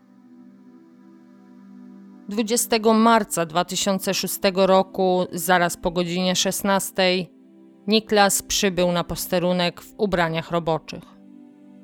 20 2.29 2.93
marca 2.93 3.45
2006 3.45 4.39
roku, 4.55 5.25
zaraz 5.31 5.77
po 5.77 5.91
godzinie 5.91 6.35
16, 6.35 7.25
Niklas 7.87 8.41
przybył 8.41 8.91
na 8.91 9.03
posterunek 9.03 9.81
w 9.81 9.93
ubraniach 9.97 10.51
roboczych. 10.51 11.03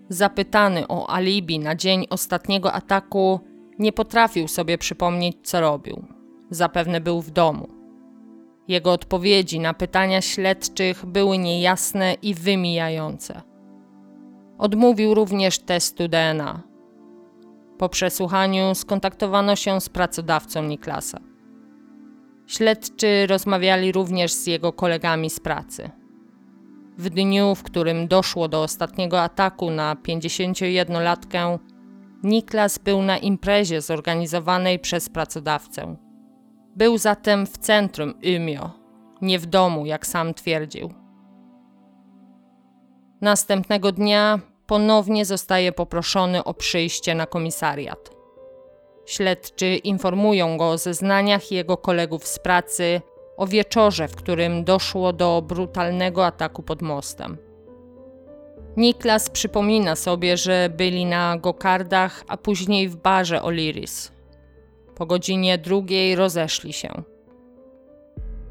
Zapytany 0.10 0.88
o 0.88 1.10
alibi 1.10 1.60
na 1.60 1.76
dzień 1.76 2.06
ostatniego 2.10 2.74
ataku, 2.74 3.40
nie 3.80 3.94
potrafił 3.94 4.48
sobie 4.48 4.78
przypomnieć, 4.78 5.38
co 5.44 5.62
robił. 5.62 6.06
Zapewne 6.50 7.02
był 7.02 7.22
w 7.22 7.32
domu. 7.32 7.79
Jego 8.70 8.92
odpowiedzi 8.92 9.60
na 9.60 9.74
pytania 9.74 10.22
śledczych 10.22 11.06
były 11.06 11.38
niejasne 11.38 12.14
i 12.14 12.34
wymijające. 12.34 13.42
Odmówił 14.58 15.14
również 15.14 15.60
testu 15.60 16.08
DNA. 16.08 16.62
Po 17.78 17.90
przesłuchaniu 17.90 18.76
skontaktowano 18.76 19.56
się 19.56 19.82
z 19.82 19.90
pracodawcą 19.90 20.64
Niklasa. 20.64 21.20
Śledczy 22.48 23.28
rozmawiali 23.28 23.92
również 23.92 24.34
z 24.34 24.48
jego 24.48 24.74
kolegami 24.74 25.30
z 25.30 25.40
pracy. 25.40 25.90
W 26.98 27.10
dniu, 27.10 27.56
w 27.56 27.64
którym 27.64 28.08
doszło 28.08 28.48
do 28.48 28.64
ostatniego 28.64 29.22
ataku 29.22 29.72
na 29.72 29.96
51-latkę, 29.96 31.60
Niklas 32.24 32.78
był 32.78 33.02
na 33.02 33.18
imprezie 33.18 33.82
zorganizowanej 33.82 34.80
przez 34.80 35.10
pracodawcę. 35.10 36.09
Był 36.76 36.98
zatem 36.98 37.46
w 37.46 37.58
centrum 37.58 38.14
Umeå, 38.38 38.70
nie 39.22 39.40
w 39.40 39.46
domu, 39.46 39.86
jak 39.86 40.08
sam 40.08 40.34
twierdził. 40.34 40.94
Następnego 43.22 43.92
dnia 43.92 44.40
ponownie 44.68 45.26
zostaje 45.26 45.72
poproszony 45.72 46.44
o 46.44 46.54
przyjście 46.54 47.16
na 47.16 47.26
komisariat. 47.26 48.10
Śledczy 49.06 49.76
informują 49.76 50.58
go 50.58 50.70
o 50.70 50.78
zeznaniach 50.78 51.52
jego 51.52 51.78
kolegów 51.78 52.28
z 52.28 52.40
pracy 52.40 53.02
o 53.38 53.48
wieczorze, 53.48 54.08
w 54.08 54.16
którym 54.16 54.64
doszło 54.64 55.14
do 55.14 55.44
brutalnego 55.48 56.26
ataku 56.26 56.64
pod 56.64 56.82
mostem. 56.82 57.38
Niklas 58.78 59.30
przypomina 59.30 59.96
sobie, 59.96 60.38
że 60.38 60.70
byli 60.78 61.06
na 61.06 61.38
gokardach, 61.38 62.24
a 62.28 62.38
później 62.38 62.90
w 62.90 62.96
barze 62.96 63.44
Oliris. 63.44 64.12
Po 65.00 65.06
godzinie 65.06 65.58
drugiej 65.58 66.16
rozeszli 66.16 66.74
się. 66.74 66.90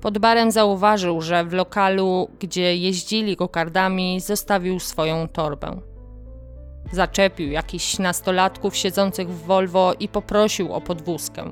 Pod 0.01 0.19
barem 0.19 0.51
zauważył, 0.51 1.21
że 1.21 1.45
w 1.45 1.53
lokalu, 1.53 2.31
gdzie 2.41 2.77
jeździli 2.77 3.37
gokardami, 3.37 4.21
zostawił 4.21 4.81
swoją 4.81 5.29
torbę. 5.29 5.81
Zaczepił 6.93 7.51
jakichś 7.51 7.99
nastolatków 7.99 8.77
siedzących 8.77 9.29
w 9.29 9.47
Volvo 9.47 9.93
i 10.01 10.09
poprosił 10.09 10.73
o 10.73 10.81
podwózkę. 10.81 11.51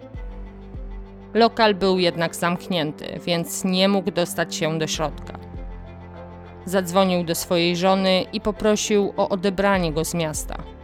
Lokal 1.34 1.74
był 1.74 1.98
jednak 1.98 2.36
zamknięty, 2.36 3.20
więc 3.24 3.64
nie 3.64 3.88
mógł 3.88 4.10
dostać 4.10 4.54
się 4.54 4.78
do 4.78 4.86
środka. 4.86 5.38
Zadzwonił 6.64 7.24
do 7.24 7.34
swojej 7.34 7.76
żony 7.76 8.24
i 8.32 8.40
poprosił 8.40 9.12
o 9.16 9.28
odebranie 9.28 9.92
go 9.92 10.04
z 10.04 10.14
miasta. 10.14 10.75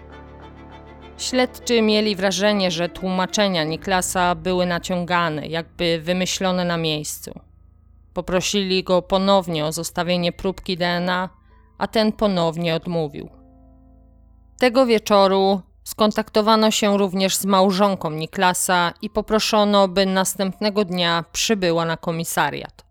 Śledczy 1.22 1.82
mieli 1.82 2.16
wrażenie, 2.16 2.70
że 2.70 2.88
tłumaczenia 2.88 3.64
Niklasa 3.64 4.34
były 4.34 4.66
naciągane, 4.66 5.46
jakby 5.46 6.00
wymyślone 6.00 6.64
na 6.64 6.76
miejscu. 6.76 7.40
Poprosili 8.14 8.84
go 8.84 9.02
ponownie 9.02 9.66
o 9.66 9.72
zostawienie 9.72 10.32
próbki 10.32 10.76
DNA, 10.76 11.28
a 11.78 11.86
ten 11.86 12.12
ponownie 12.12 12.74
odmówił. 12.74 13.28
Tego 14.58 14.86
wieczoru 14.86 15.60
skontaktowano 15.84 16.70
się 16.70 16.98
również 16.98 17.36
z 17.36 17.44
małżonką 17.44 18.10
Niklasa 18.10 18.92
i 19.02 19.10
poproszono, 19.10 19.88
by 19.88 20.06
następnego 20.06 20.84
dnia 20.84 21.24
przybyła 21.32 21.84
na 21.84 21.96
komisariat. 21.96 22.84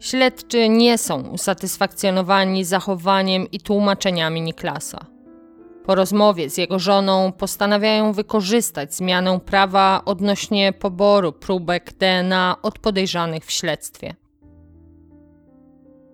Śledczy 0.00 0.68
nie 0.68 0.98
są 0.98 1.22
usatysfakcjonowani 1.22 2.64
zachowaniem 2.64 3.50
i 3.50 3.60
tłumaczeniami 3.60 4.42
Niklasa. 4.42 5.11
Po 5.84 5.94
rozmowie 5.94 6.50
z 6.50 6.58
jego 6.58 6.78
żoną 6.78 7.32
postanawiają 7.32 8.12
wykorzystać 8.12 8.94
zmianę 8.94 9.40
prawa 9.40 10.02
odnośnie 10.04 10.72
poboru 10.72 11.32
próbek 11.32 11.92
DNA 11.92 12.56
od 12.62 12.78
podejrzanych 12.78 13.44
w 13.44 13.50
śledztwie. 13.50 14.14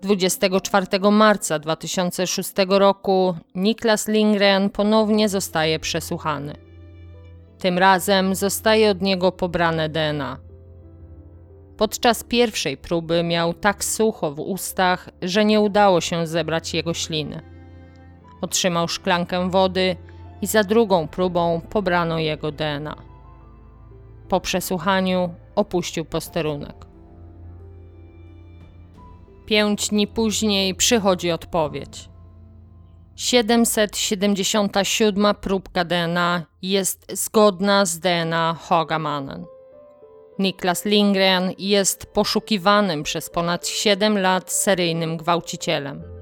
24 0.02 0.86
marca 1.10 1.58
2006 1.58 2.52
roku 2.68 3.34
Niklas 3.54 4.08
Lindgren 4.08 4.70
ponownie 4.70 5.28
zostaje 5.28 5.78
przesłuchany. 5.78 6.54
Tym 7.58 7.78
razem 7.78 8.34
zostaje 8.34 8.90
od 8.90 9.02
niego 9.02 9.32
pobrane 9.32 9.88
DNA. 9.88 10.38
Podczas 11.76 12.24
pierwszej 12.24 12.76
próby 12.76 13.22
miał 13.22 13.54
tak 13.54 13.84
sucho 13.84 14.30
w 14.30 14.40
ustach, 14.40 15.08
że 15.22 15.44
nie 15.44 15.60
udało 15.60 16.00
się 16.00 16.26
zebrać 16.26 16.74
jego 16.74 16.94
śliny. 16.94 17.57
Otrzymał 18.40 18.88
szklankę 18.88 19.50
wody 19.50 19.96
i 20.42 20.46
za 20.46 20.64
drugą 20.64 21.08
próbą 21.08 21.60
pobrano 21.70 22.18
jego 22.18 22.52
DNA. 22.52 22.96
Po 24.28 24.40
przesłuchaniu 24.40 25.34
opuścił 25.54 26.04
posterunek. 26.04 26.86
Pięć 29.46 29.88
dni 29.88 30.06
później 30.06 30.74
przychodzi 30.74 31.30
odpowiedź. 31.30 32.08
777 33.16 35.34
próbka 35.40 35.84
DNA 35.84 36.42
jest 36.62 37.12
zgodna 37.12 37.86
z 37.86 37.98
DNA 37.98 38.56
Hogamanen. 38.60 39.44
Niklas 40.38 40.84
Lindgren 40.84 41.52
jest 41.58 42.06
poszukiwanym 42.06 43.02
przez 43.02 43.30
ponad 43.30 43.66
7 43.66 44.18
lat 44.18 44.52
seryjnym 44.52 45.16
gwałcicielem. 45.16 46.17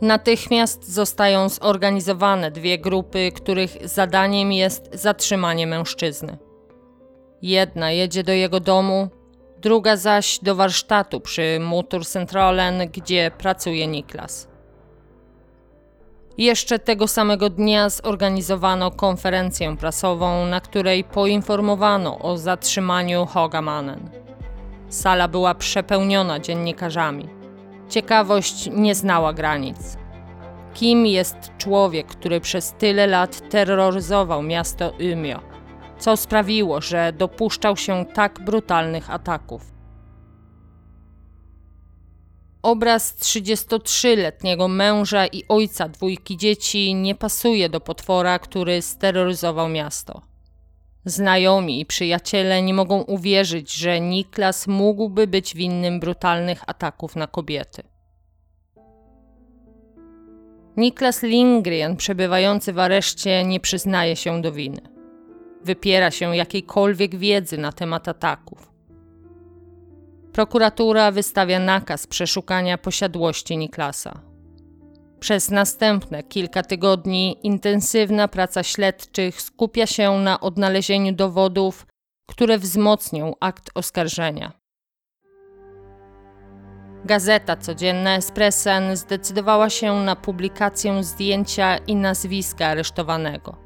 Natychmiast 0.00 0.92
zostają 0.92 1.48
zorganizowane 1.48 2.50
dwie 2.50 2.78
grupy, 2.78 3.32
których 3.32 3.88
zadaniem 3.88 4.52
jest 4.52 4.88
zatrzymanie 4.92 5.66
mężczyzny. 5.66 6.38
Jedna 7.42 7.90
jedzie 7.90 8.22
do 8.22 8.32
jego 8.32 8.60
domu, 8.60 9.08
druga 9.58 9.96
zaś 9.96 10.38
do 10.42 10.54
warsztatu 10.54 11.20
przy 11.20 11.58
Motor 11.60 12.06
Centralen, 12.06 12.90
gdzie 12.92 13.30
pracuje 13.38 13.86
Niklas. 13.86 14.48
Jeszcze 16.38 16.78
tego 16.78 17.08
samego 17.08 17.50
dnia 17.50 17.88
zorganizowano 17.90 18.90
konferencję 18.90 19.76
prasową, 19.76 20.46
na 20.46 20.60
której 20.60 21.04
poinformowano 21.04 22.18
o 22.18 22.38
zatrzymaniu 22.38 23.26
Hogamanen. 23.26 24.10
Sala 24.88 25.28
była 25.28 25.54
przepełniona 25.54 26.40
dziennikarzami. 26.40 27.35
Ciekawość 27.88 28.68
nie 28.72 28.94
znała 28.94 29.32
granic. 29.32 29.96
Kim 30.74 31.06
jest 31.06 31.36
człowiek, 31.58 32.06
który 32.06 32.40
przez 32.40 32.72
tyle 32.78 33.06
lat 33.06 33.50
terroryzował 33.50 34.42
miasto 34.42 34.92
Umeå? 35.12 35.40
Co 35.98 36.16
sprawiło, 36.16 36.80
że 36.80 37.12
dopuszczał 37.12 37.76
się 37.76 38.04
tak 38.14 38.40
brutalnych 38.44 39.10
ataków? 39.10 39.62
Obraz 42.62 43.16
33-letniego 43.18 44.68
męża 44.68 45.26
i 45.26 45.44
ojca 45.48 45.88
dwójki 45.88 46.36
dzieci 46.36 46.94
nie 46.94 47.14
pasuje 47.14 47.68
do 47.68 47.80
potwora, 47.80 48.38
który 48.38 48.82
steroryzował 48.82 49.68
miasto. 49.68 50.35
Znajomi 51.08 51.80
i 51.80 51.86
przyjaciele 51.86 52.62
nie 52.62 52.74
mogą 52.74 53.02
uwierzyć, 53.02 53.74
że 53.74 54.00
Niklas 54.00 54.66
mógłby 54.66 55.26
być 55.26 55.54
winnym 55.54 56.00
brutalnych 56.00 56.62
ataków 56.66 57.16
na 57.16 57.26
kobiety. 57.26 57.82
Niklas 60.76 61.22
Lindgren, 61.22 61.96
przebywający 61.96 62.72
w 62.72 62.78
areszcie, 62.78 63.44
nie 63.44 63.60
przyznaje 63.60 64.16
się 64.16 64.42
do 64.42 64.52
winy. 64.52 64.80
Wypiera 65.64 66.10
się 66.10 66.36
jakiejkolwiek 66.36 67.16
wiedzy 67.16 67.58
na 67.58 67.72
temat 67.72 68.08
ataków. 68.08 68.72
Prokuratura 70.32 71.10
wystawia 71.10 71.58
nakaz 71.58 72.06
przeszukania 72.06 72.78
posiadłości 72.78 73.56
Niklasa. 73.56 74.20
Przez 75.26 75.50
następne 75.50 76.22
kilka 76.22 76.62
tygodni 76.62 77.36
intensywna 77.42 78.28
praca 78.28 78.62
śledczych 78.62 79.42
skupia 79.42 79.86
się 79.86 80.18
na 80.18 80.40
odnalezieniu 80.40 81.12
dowodów, 81.12 81.86
które 82.30 82.58
wzmocnią 82.58 83.32
akt 83.40 83.70
oskarżenia. 83.74 84.52
Gazeta 87.04 87.56
codzienna 87.56 88.16
Espressen 88.16 88.96
zdecydowała 88.96 89.70
się 89.70 89.94
na 89.94 90.16
publikację 90.16 91.04
zdjęcia 91.04 91.76
i 91.76 91.96
nazwiska 91.96 92.66
aresztowanego. 92.66 93.56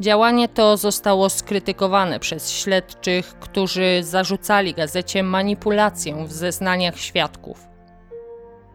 Działanie 0.00 0.48
to 0.48 0.76
zostało 0.76 1.30
skrytykowane 1.30 2.20
przez 2.20 2.50
śledczych, 2.50 3.38
którzy 3.40 4.00
zarzucali 4.02 4.74
gazecie 4.74 5.22
manipulację 5.22 6.24
w 6.24 6.32
zeznaniach 6.32 6.98
świadków. 6.98 7.69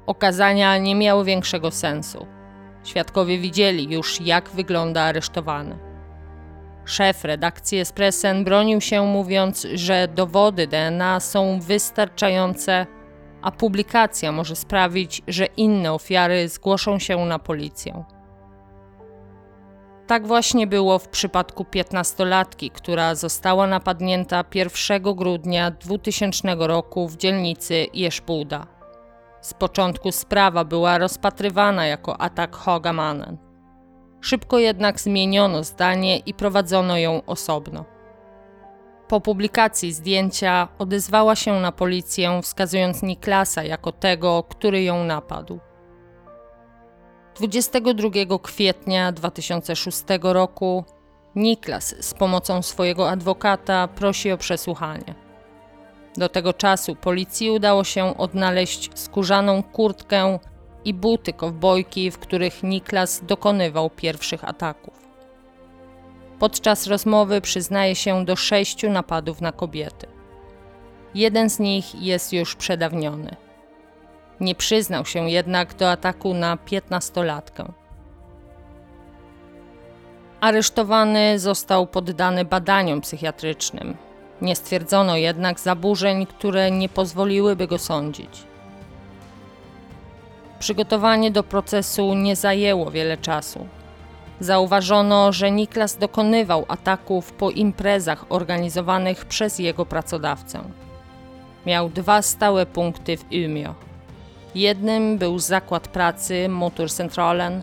Okazania 0.06 0.78
nie 0.78 0.96
miały 0.96 1.26
większego 1.26 1.72
sensu. 1.72 2.28
Świadkowie 2.84 3.38
widzieli 3.38 3.94
już, 3.94 4.22
jak 4.22 4.50
wygląda 4.50 5.02
aresztowany. 5.02 5.78
Szef 6.86 7.24
redakcji 7.24 7.80
Espressen 7.80 8.44
bronił 8.44 8.82
się, 8.82 9.06
mówiąc, 9.06 9.68
że 9.74 10.08
dowody 10.08 10.68
DNA 10.68 11.20
są 11.20 11.60
wystarczające, 11.62 12.86
a 13.42 13.52
publikacja 13.52 14.32
może 14.32 14.56
sprawić, 14.56 15.22
że 15.28 15.46
inne 15.46 15.94
ofiary 15.94 16.50
zgłoszą 16.50 17.00
się 17.00 17.26
na 17.26 17.40
policję. 17.40 18.04
Tak 20.08 20.28
właśnie 20.28 20.68
było 20.68 21.00
w 21.00 21.08
przypadku 21.08 21.66
piętnastolatki, 21.66 22.72
która 22.72 23.16
została 23.16 23.68
napadnięta 23.68 24.44
1 24.54 25.04
grudnia 25.04 25.72
2000 25.72 26.56
roku 26.60 27.08
w 27.08 27.18
dzielnicy 27.18 27.88
Jeszpuda. 27.94 28.75
Z 29.46 29.54
początku 29.54 30.12
sprawa 30.12 30.64
była 30.64 30.98
rozpatrywana 30.98 31.86
jako 31.86 32.22
atak 32.22 32.56
Hogamanen. 32.56 33.38
Szybko 34.22 34.60
jednak 34.60 35.00
zmieniono 35.00 35.64
zdanie 35.64 36.18
i 36.18 36.34
prowadzono 36.34 36.98
ją 36.98 37.22
osobno. 37.26 37.86
Po 39.08 39.22
publikacji 39.22 39.94
zdjęcia 39.94 40.68
odezwała 40.80 41.36
się 41.36 41.60
na 41.60 41.72
policję, 41.72 42.40
wskazując 42.44 43.04
Niklasa 43.04 43.64
jako 43.64 43.92
tego, 43.92 44.44
który 44.44 44.84
ją 44.84 45.04
napadł. 45.04 45.60
22 47.36 48.10
kwietnia 48.44 49.12
2006 49.12 50.04
roku 50.22 50.86
Niklas 51.36 51.96
z 52.00 52.14
pomocą 52.14 52.62
swojego 52.62 53.10
adwokata 53.10 53.88
prosi 53.88 54.32
o 54.32 54.38
przesłuchanie. 54.38 55.25
Do 56.18 56.30
tego 56.30 56.54
czasu 56.54 56.96
policji 56.96 57.50
udało 57.50 57.84
się 57.84 58.18
odnaleźć 58.18 58.90
skórzaną 59.00 59.64
kurtkę 59.64 60.40
i 60.86 60.94
buty 60.94 61.34
kowbojki, 61.34 62.12
w 62.12 62.20
których 62.20 62.64
Niklas 62.64 63.22
dokonywał 63.26 63.90
pierwszych 63.90 64.44
ataków. 64.44 64.94
Podczas 66.40 66.88
rozmowy 66.88 67.42
przyznaje 67.42 67.96
się 67.96 68.26
do 68.26 68.36
sześciu 68.36 68.90
napadów 68.90 69.42
na 69.42 69.52
kobiety. 69.52 70.08
Jeden 71.16 71.50
z 71.50 71.60
nich 71.60 72.02
jest 72.02 72.34
już 72.34 72.56
przedawniony. 72.56 73.36
Nie 74.40 74.56
przyznał 74.56 75.06
się 75.06 75.30
jednak 75.30 75.74
do 75.74 75.92
ataku 75.92 76.34
na 76.34 76.58
piętnastolatkę. 76.58 77.72
Aresztowany 80.42 81.40
został 81.40 81.88
poddany 81.88 82.46
badaniom 82.46 83.02
psychiatrycznym. 83.02 83.98
Nie 84.42 84.56
stwierdzono 84.56 85.18
jednak 85.18 85.60
zaburzeń, 85.60 86.26
które 86.26 86.72
nie 86.72 86.90
pozwoliłyby 86.90 87.68
go 87.68 87.78
sądzić. 87.78 88.44
Przygotowanie 90.60 91.32
do 91.32 91.44
procesu 91.44 92.14
nie 92.14 92.36
zajęło 92.36 92.92
wiele 92.92 93.18
czasu. 93.18 93.68
Zauważono, 94.40 95.32
że 95.32 95.52
Niklas 95.52 95.98
dokonywał 95.98 96.66
ataków 96.68 97.32
po 97.32 97.52
imprezach 97.52 98.26
organizowanych 98.30 99.26
przez 99.26 99.60
jego 99.60 99.86
pracodawcę. 99.86 100.60
Miał 101.66 101.90
dwa 101.90 102.22
stałe 102.22 102.66
punkty 102.66 103.18
w 103.18 103.26
Umeå. 103.46 103.74
Jednym 104.56 105.18
był 105.18 105.40
zakład 105.40 105.88
pracy 105.88 106.50
Motor 106.50 106.92
Centralen, 106.92 107.62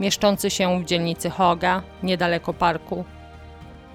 mieszczący 0.00 0.50
się 0.50 0.80
w 0.80 0.84
dzielnicy 0.84 1.30
Hoga, 1.30 1.82
niedaleko 2.02 2.54
parku. 2.54 3.04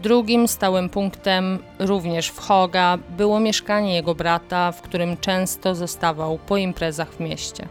Drugim 0.04 0.48
stałym 0.48 0.90
punktem, 0.90 1.60
również 1.80 2.28
w 2.28 2.40
Hoga, 2.40 2.98
było 3.18 3.40
mieszkanie 3.40 3.96
jego 3.96 4.16
brata, 4.16 4.72
w 4.72 4.82
którym 4.82 5.18
często 5.18 5.76
zostawał 5.76 6.38
po 6.38 6.58
imprezach 6.58 7.14
w 7.14 7.20
mieście. 7.20 7.68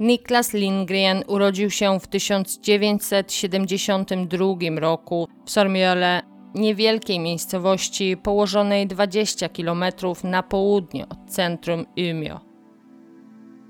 Niklas 0.00 0.52
Lindgren 0.52 1.24
urodził 1.26 1.70
się 1.70 2.00
w 2.00 2.06
1972 2.06 4.80
roku 4.80 5.28
w 5.44 5.50
Sormiole, 5.50 6.22
niewielkiej 6.54 7.20
miejscowości 7.20 8.16
położonej 8.16 8.86
20 8.86 9.48
km 9.48 9.84
na 10.24 10.42
południe 10.42 11.08
od 11.08 11.18
centrum 11.26 11.86
Umeå. 11.96 12.40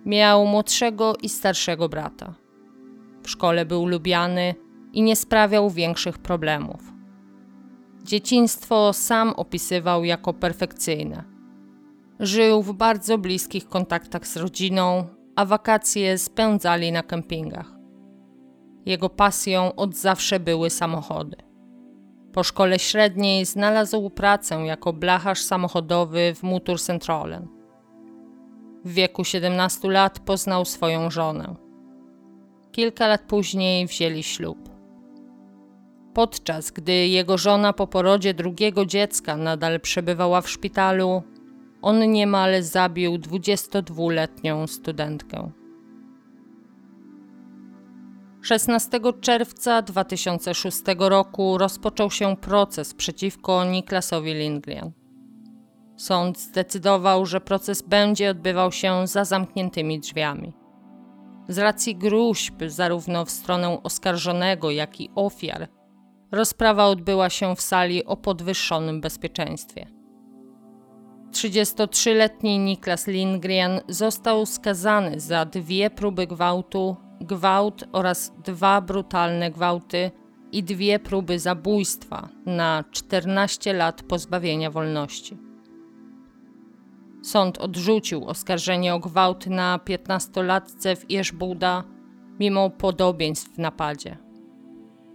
Miał 0.06 0.46
młodszego 0.46 1.14
i 1.22 1.28
starszego 1.28 1.88
brata. 1.88 2.47
W 3.28 3.30
szkole 3.30 3.66
był 3.66 3.86
lubiany 3.86 4.54
i 4.92 5.02
nie 5.02 5.16
sprawiał 5.16 5.70
większych 5.70 6.18
problemów. 6.18 6.92
Dzieciństwo 8.04 8.92
sam 8.92 9.32
opisywał 9.36 10.04
jako 10.04 10.34
perfekcyjne. 10.34 11.24
Żył 12.20 12.62
w 12.62 12.72
bardzo 12.72 13.18
bliskich 13.18 13.68
kontaktach 13.68 14.26
z 14.26 14.36
rodziną, 14.36 15.06
a 15.36 15.44
wakacje 15.44 16.18
spędzali 16.18 16.92
na 16.92 17.02
kempingach. 17.02 17.72
Jego 18.86 19.08
pasją 19.08 19.74
od 19.74 19.94
zawsze 19.94 20.40
były 20.40 20.70
samochody. 20.70 21.36
Po 22.32 22.44
szkole 22.44 22.78
średniej 22.78 23.44
znalazł 23.44 24.10
pracę 24.10 24.54
jako 24.54 24.92
blacharz 24.92 25.40
samochodowy 25.40 26.34
w 26.34 26.42
Mutur 26.42 26.80
Centralen. 26.80 27.48
W 28.84 28.92
wieku 28.92 29.24
17 29.24 29.90
lat 29.90 30.18
poznał 30.18 30.64
swoją 30.64 31.10
żonę. 31.10 31.67
Kilka 32.78 33.06
lat 33.06 33.20
później 33.20 33.86
wzięli 33.86 34.22
ślub. 34.22 34.68
Podczas 36.14 36.70
gdy 36.70 36.92
jego 36.92 37.38
żona 37.38 37.72
po 37.72 37.86
porodzie 37.86 38.34
drugiego 38.34 38.86
dziecka 38.86 39.36
nadal 39.36 39.80
przebywała 39.80 40.40
w 40.40 40.50
szpitalu, 40.50 41.22
on 41.82 42.12
niemal 42.12 42.62
zabił 42.62 43.12
22-letnią 43.16 44.66
studentkę. 44.66 45.50
16 48.42 49.00
czerwca 49.20 49.82
2006 49.82 50.82
roku 50.98 51.58
rozpoczął 51.58 52.10
się 52.10 52.36
proces 52.36 52.94
przeciwko 52.94 53.64
Niklasowi 53.64 54.34
Lindgren. 54.34 54.92
Sąd 55.96 56.38
zdecydował, 56.38 57.26
że 57.26 57.40
proces 57.40 57.82
będzie 57.82 58.30
odbywał 58.30 58.72
się 58.72 59.06
za 59.06 59.24
zamkniętymi 59.24 60.00
drzwiami. 60.00 60.67
Z 61.48 61.58
racji 61.58 61.96
gruźb 61.96 62.62
zarówno 62.66 63.24
w 63.24 63.30
stronę 63.30 63.82
oskarżonego, 63.82 64.70
jak 64.70 65.00
i 65.00 65.10
ofiar, 65.14 65.68
rozprawa 66.32 66.86
odbyła 66.86 67.30
się 67.30 67.56
w 67.56 67.60
sali 67.60 68.04
o 68.04 68.16
podwyższonym 68.16 69.00
bezpieczeństwie. 69.00 69.86
33-letni 71.32 72.58
Niklas 72.58 73.06
Lindgren 73.06 73.80
został 73.88 74.46
skazany 74.46 75.20
za 75.20 75.44
dwie 75.44 75.90
próby 75.90 76.26
gwałtu, 76.26 76.96
gwałt 77.20 77.84
oraz 77.92 78.32
dwa 78.44 78.80
brutalne 78.80 79.50
gwałty 79.50 80.10
i 80.52 80.62
dwie 80.62 80.98
próby 80.98 81.38
zabójstwa 81.38 82.28
na 82.46 82.84
14 82.90 83.72
lat 83.72 84.02
pozbawienia 84.02 84.70
wolności. 84.70 85.47
Sąd 87.28 87.58
odrzucił 87.58 88.24
oskarżenie 88.24 88.94
o 88.94 88.98
gwałt 88.98 89.46
na 89.46 89.78
15-latce 89.84 90.96
w 90.96 91.10
Ieszbuda 91.10 91.84
mimo 92.40 92.70
podobieństw 92.70 93.54
w 93.54 93.58
napadzie. 93.58 94.16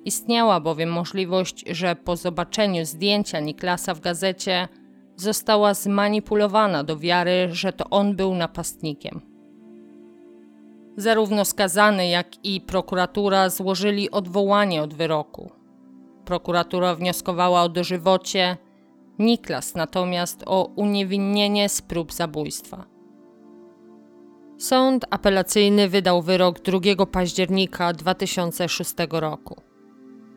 Istniała 0.05 0.59
bowiem 0.59 0.89
możliwość, 0.89 1.66
że 1.68 1.95
po 1.95 2.16
zobaczeniu 2.16 2.86
zdjęcia 2.86 3.39
Niklasa 3.39 3.93
w 3.93 3.99
gazecie 3.99 4.68
została 5.16 5.74
zmanipulowana 5.74 6.84
do 6.84 6.97
wiary, 6.97 7.49
że 7.51 7.74
to 7.74 7.89
on 7.89 8.16
był 8.16 8.36
napastnikiem. 8.36 9.22
Zarówno 10.97 11.45
skazany, 11.45 12.07
jak 12.07 12.45
i 12.45 12.61
prokuratura 12.61 13.49
złożyli 13.49 14.11
odwołanie 14.11 14.84
od 14.84 14.93
wyroku. 14.93 15.51
Prokuratura 16.26 16.95
wnioskowała 16.95 17.64
o 17.64 17.70
dożywocie, 17.70 18.57
Niklas 19.20 19.76
natomiast 19.76 20.43
o 20.45 20.66
uniewinnienie 20.76 21.70
z 21.70 21.82
prób 21.82 22.14
zabójstwa. 22.14 22.86
Sąd 24.57 25.05
apelacyjny 25.09 25.89
wydał 25.89 26.22
wyrok 26.22 26.59
2 26.59 27.05
października 27.05 27.93
2006 27.93 28.93
roku. 29.09 29.61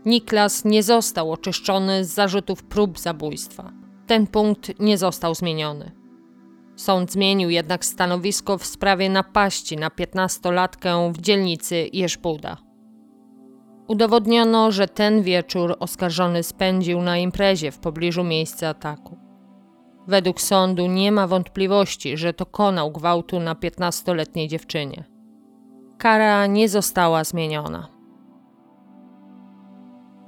Niklas 0.04 0.64
nie 0.64 0.82
został 0.82 1.32
oczyszczony 1.32 2.04
z 2.04 2.14
zarzutów 2.14 2.62
prób 2.64 2.98
zabójstwa. 2.98 3.72
Ten 4.06 4.26
punkt 4.26 4.80
nie 4.80 4.98
został 4.98 5.34
zmieniony. 5.34 5.92
Sąd 6.76 7.12
zmienił 7.12 7.50
jednak 7.50 7.84
stanowisko 7.84 8.58
w 8.58 8.66
sprawie 8.66 9.10
napaści 9.10 9.76
na 9.76 9.88
15-latkę 9.88 11.12
w 11.12 11.20
dzielnicy 11.20 11.88
Jeszbuda. 11.92 12.65
Udowodniono, 13.88 14.72
że 14.72 14.88
ten 14.88 15.22
wieczór 15.22 15.76
oskarżony 15.80 16.42
spędził 16.42 17.02
na 17.02 17.18
imprezie 17.18 17.70
w 17.70 17.78
pobliżu 17.78 18.24
miejsca 18.24 18.68
ataku. 18.68 19.16
Według 20.06 20.40
sądu 20.40 20.86
nie 20.86 21.12
ma 21.12 21.26
wątpliwości, 21.26 22.16
że 22.16 22.32
dokonał 22.32 22.90
gwałtu 22.90 23.40
na 23.40 23.54
15-letniej 23.54 24.48
dziewczynie. 24.48 25.04
Kara 25.98 26.46
nie 26.46 26.68
została 26.68 27.24
zmieniona. 27.24 27.88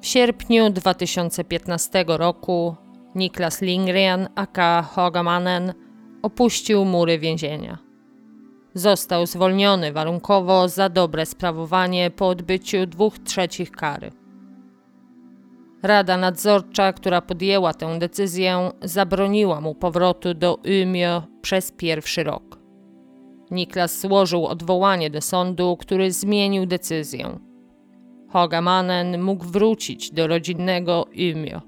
W 0.01 0.07
sierpniu 0.07 0.71
2015 0.71 2.05
roku 2.09 2.77
Niklas 3.15 3.63
Lindgren 3.63 4.29
aka 4.35 4.83
Hogamanen 4.83 5.75
opuścił 6.23 6.85
mury 6.85 7.19
więzienia. 7.19 7.88
Został 8.79 9.26
zwolniony 9.26 9.93
warunkowo 9.93 10.68
za 10.68 10.89
dobre 10.89 11.26
sprawowanie 11.26 12.11
po 12.11 12.29
odbyciu 12.29 12.87
dwóch 12.87 13.18
trzecich 13.18 13.70
kary. 13.70 14.11
Rada 15.83 16.16
nadzorcza, 16.16 16.93
która 16.93 17.20
podjęła 17.20 17.74
tę 17.74 17.99
decyzję, 17.99 18.70
zabroniła 18.83 19.61
mu 19.61 19.74
powrotu 19.74 20.35
do 20.35 20.55
Umeå 20.55 21.22
przez 21.43 21.72
pierwszy 21.72 22.24
rok. 22.24 22.59
Niklas 23.51 24.01
złożył 24.01 24.47
odwołanie 24.47 25.11
do 25.11 25.20
sądu, 25.20 25.76
który 25.76 26.12
zmienił 26.12 26.66
decyzję. 26.66 27.39
Hogamanen 28.29 29.22
mógł 29.22 29.45
wrócić 29.45 30.11
do 30.11 30.26
rodzinnego 30.26 31.07
Umeå. 31.33 31.61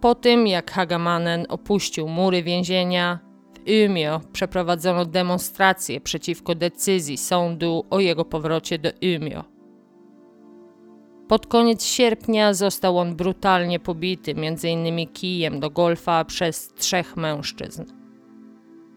Po 0.00 0.14
tym, 0.14 0.46
jak 0.46 0.70
Hagamanen 0.70 1.46
opuścił 1.48 2.08
mury 2.08 2.42
więzienia, 2.42 3.31
Umeå 3.86 4.20
przeprowadzono 4.32 5.04
demonstrację 5.04 6.00
przeciwko 6.00 6.54
decyzji 6.54 7.16
sądu 7.16 7.84
o 7.90 8.00
jego 8.00 8.24
powrocie 8.24 8.78
do 8.78 8.90
Umeå. 9.16 9.44
Pod 11.28 11.46
koniec 11.46 11.84
sierpnia 11.84 12.54
został 12.54 12.98
on 12.98 13.16
brutalnie 13.16 13.80
pobity, 13.80 14.30
m.in. 14.36 15.08
kijem 15.12 15.60
do 15.60 15.70
golfa, 15.70 16.24
przez 16.24 16.72
trzech 16.74 17.16
mężczyzn. 17.16 17.84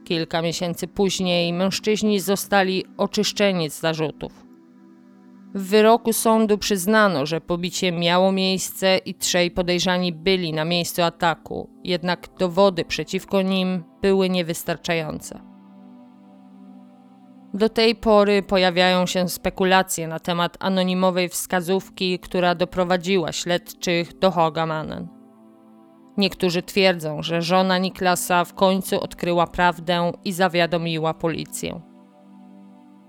Kilka 0.04 0.42
miesięcy 0.42 0.88
później 0.88 1.54
mężczyźni 1.54 2.20
zostali 2.20 2.86
oczyszczeni 2.98 3.70
z 3.70 3.80
zarzutów. 3.80 4.45
W 5.56 5.70
wyroku 5.70 6.14
sądu 6.14 6.58
przyznano, 6.58 7.26
że 7.26 7.42
pobicie 7.42 7.92
miało 7.92 8.32
miejsce 8.32 8.98
i 8.98 9.14
trzej 9.16 9.52
podejrzani 9.52 10.14
byli 10.14 10.54
na 10.54 10.66
miejscu 10.66 11.02
ataku, 11.02 11.70
jednak 11.84 12.28
dowody 12.40 12.86
przeciwko 12.86 13.42
nim 13.42 13.84
były 14.02 14.30
niewystarczające. 14.30 15.42
Do 17.54 17.70
tej 17.70 17.96
pory 17.96 18.44
pojawiają 18.44 19.06
się 19.06 19.30
spekulacje 19.30 20.08
na 20.08 20.20
temat 20.20 20.58
anonimowej 20.60 21.30
wskazówki, 21.30 22.20
która 22.20 22.56
doprowadziła 22.56 23.32
śledczych 23.32 24.20
do 24.20 24.32
Hogamanen. 24.32 25.08
Niektórzy 26.18 26.64
twierdzą, 26.64 27.24
że 27.24 27.42
żona 27.42 27.78
Niklasa 27.78 28.46
w 28.46 28.54
końcu 28.54 29.00
odkryła 29.00 29.48
prawdę 29.48 30.12
i 30.26 30.34
zawiadomiła 30.34 31.14
policję. 31.14 31.95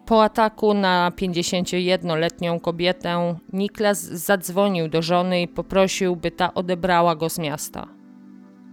Po 0.06 0.22
ataku 0.22 0.74
na 0.74 1.12
51-letnią 1.16 2.60
kobietę, 2.60 3.36
Niklas 3.52 4.02
zadzwonił 4.02 4.88
do 4.88 5.02
żony 5.02 5.42
i 5.42 5.48
poprosił, 5.48 6.16
by 6.16 6.30
ta 6.30 6.54
odebrała 6.54 7.16
go 7.16 7.30
z 7.30 7.38
miasta. 7.38 7.86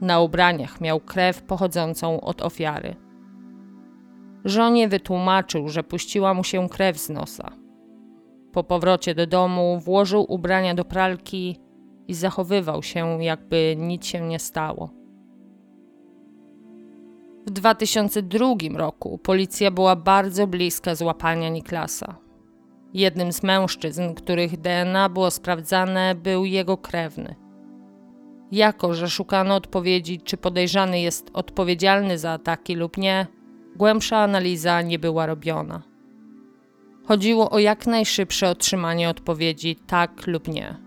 Na 0.02 0.20
ubraniach 0.20 0.82
miał 0.82 1.00
krew 1.00 1.44
pochodzącą 1.44 2.22
od 2.22 2.42
ofiary. 2.42 2.96
Żonie 4.46 4.88
wytłumaczył, 4.88 5.70
że 5.70 5.84
puściła 5.84 6.34
mu 6.34 6.44
się 6.44 6.70
krew 6.70 6.98
z 6.98 7.10
nosa. 7.10 7.52
Po 8.52 8.64
powrocie 8.64 9.16
do 9.16 9.28
domu 9.28 9.80
włożył 9.80 10.26
ubrania 10.30 10.74
do 10.74 10.86
pralki 10.86 11.60
i 12.08 12.14
zachowywał 12.14 12.84
się, 12.84 13.24
jakby 13.24 13.76
nic 13.78 14.06
się 14.06 14.22
nie 14.22 14.40
stało. 14.40 15.03
W 17.48 17.52
2002 17.52 18.56
roku 18.76 19.18
policja 19.18 19.72
była 19.72 19.96
bardzo 19.96 20.48
bliska 20.48 20.96
złapania 20.96 21.50
Niklasa. 21.50 22.16
Jednym 22.94 23.34
z 23.34 23.44
mężczyzn, 23.44 24.14
których 24.14 24.58
DNA 24.58 25.10
było 25.10 25.32
sprawdzane, 25.32 26.16
był 26.16 26.46
jego 26.46 26.78
krewny. 26.78 27.36
Jako, 28.52 28.94
że 28.94 29.10
szukano 29.10 29.56
odpowiedzi, 29.56 30.22
czy 30.22 30.38
podejrzany 30.38 31.02
jest 31.02 31.30
odpowiedzialny 31.34 32.18
za 32.18 32.32
ataki 32.32 32.76
lub 32.76 32.98
nie, 32.98 33.28
głębsza 33.76 34.18
analiza 34.18 34.82
nie 34.82 35.00
była 35.00 35.26
robiona. 35.26 35.82
Chodziło 37.06 37.50
o 37.50 37.60
jak 37.60 37.88
najszybsze 37.88 38.50
otrzymanie 38.50 39.10
odpowiedzi 39.10 39.76
tak 39.76 40.28
lub 40.28 40.48
nie. 40.48 40.83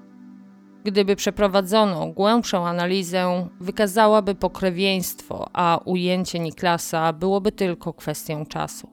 Gdyby 0.86 1.16
przeprowadzono 1.16 2.06
głębszą 2.06 2.66
analizę, 2.66 3.48
wykazałaby 3.60 4.34
pokrewieństwo, 4.34 5.48
a 5.52 5.80
ujęcie 5.84 6.38
Niklasa 6.38 7.12
byłoby 7.12 7.52
tylko 7.52 7.92
kwestią 7.92 8.46
czasu. 8.46 8.90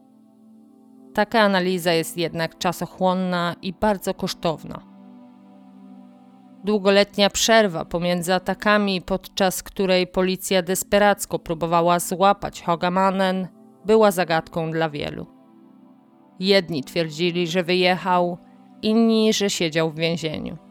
Taka 1.14 1.40
analiza 1.40 1.92
jest 1.92 2.16
jednak 2.16 2.58
czasochłonna 2.58 3.54
i 3.62 3.72
bardzo 3.72 4.14
kosztowna. 4.14 4.80
Długoletnia 6.64 7.30
przerwa 7.30 7.84
pomiędzy 7.84 8.34
atakami, 8.34 9.02
podczas 9.02 9.62
której 9.62 10.06
policja 10.06 10.62
desperacko 10.62 11.38
próbowała 11.38 11.98
złapać 11.98 12.62
Hogamanen, 12.62 13.48
była 13.84 14.10
zagadką 14.10 14.70
dla 14.70 14.90
wielu. 14.90 15.26
Jedni 16.40 16.84
twierdzili, 16.84 17.46
że 17.46 17.62
wyjechał, 17.62 18.38
inni, 18.82 19.32
że 19.32 19.50
siedział 19.50 19.90
w 19.90 19.96
więzieniu. 19.96 20.63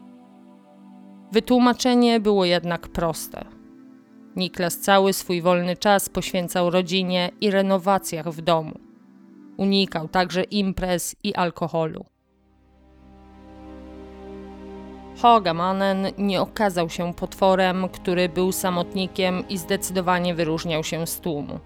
Wytłumaczenie 1.34 2.20
było 2.20 2.44
jednak 2.44 2.88
proste. 2.88 3.44
Niklas 4.36 4.78
cały 4.80 5.12
swój 5.12 5.42
wolny 5.42 5.76
czas 5.76 6.08
poświęcał 6.08 6.70
rodzinie 6.70 7.30
i 7.40 7.50
renowacjach 7.50 8.28
w 8.28 8.40
domu. 8.40 8.72
Unikał 9.56 10.08
także 10.08 10.42
imprez 10.42 11.16
i 11.22 11.34
alkoholu. 11.34 12.04
Hogamanen 15.22 16.06
nie 16.18 16.40
okazał 16.40 16.90
się 16.90 17.14
potworem, 17.14 17.88
który 17.88 18.28
był 18.28 18.52
samotnikiem 18.52 19.48
i 19.48 19.58
zdecydowanie 19.58 20.34
wyróżniał 20.34 20.84
się 20.84 21.06
z 21.06 21.20
tłumu. 21.20 21.58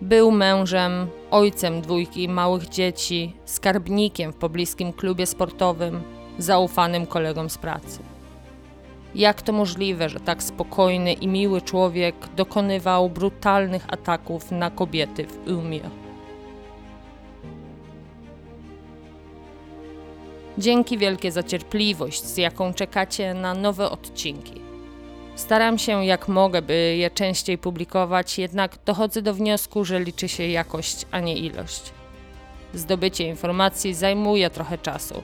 Był 0.00 0.30
mężem, 0.30 1.06
ojcem 1.30 1.80
dwójki 1.80 2.28
małych 2.28 2.68
dzieci, 2.68 3.36
skarbnikiem 3.44 4.32
w 4.32 4.36
pobliskim 4.36 4.92
klubie 4.92 5.26
sportowym, 5.26 6.02
zaufanym 6.38 7.06
kolegom 7.06 7.50
z 7.50 7.58
pracy. 7.58 8.15
Jak 9.14 9.42
to 9.42 9.52
możliwe, 9.52 10.08
że 10.08 10.20
tak 10.20 10.42
spokojny 10.42 11.12
i 11.12 11.28
miły 11.28 11.62
człowiek 11.62 12.14
dokonywał 12.36 13.10
brutalnych 13.10 13.84
ataków 13.88 14.50
na 14.50 14.70
kobiety 14.70 15.26
w 15.26 15.48
Umie? 15.48 15.80
Dzięki 20.58 20.98
wielkie 20.98 21.32
za 21.32 21.42
cierpliwość, 21.42 22.24
z 22.24 22.36
jaką 22.36 22.74
czekacie 22.74 23.34
na 23.34 23.54
nowe 23.54 23.90
odcinki. 23.90 24.60
Staram 25.34 25.78
się 25.78 26.04
jak 26.04 26.28
mogę, 26.28 26.62
by 26.62 26.96
je 26.96 27.10
częściej 27.10 27.58
publikować, 27.58 28.38
jednak 28.38 28.78
dochodzę 28.84 29.22
do 29.22 29.34
wniosku, 29.34 29.84
że 29.84 30.00
liczy 30.00 30.28
się 30.28 30.46
jakość, 30.46 31.06
a 31.10 31.20
nie 31.20 31.36
ilość. 31.36 31.82
Zdobycie 32.74 33.24
informacji 33.24 33.94
zajmuje 33.94 34.50
trochę 34.50 34.78
czasu. 34.78 35.22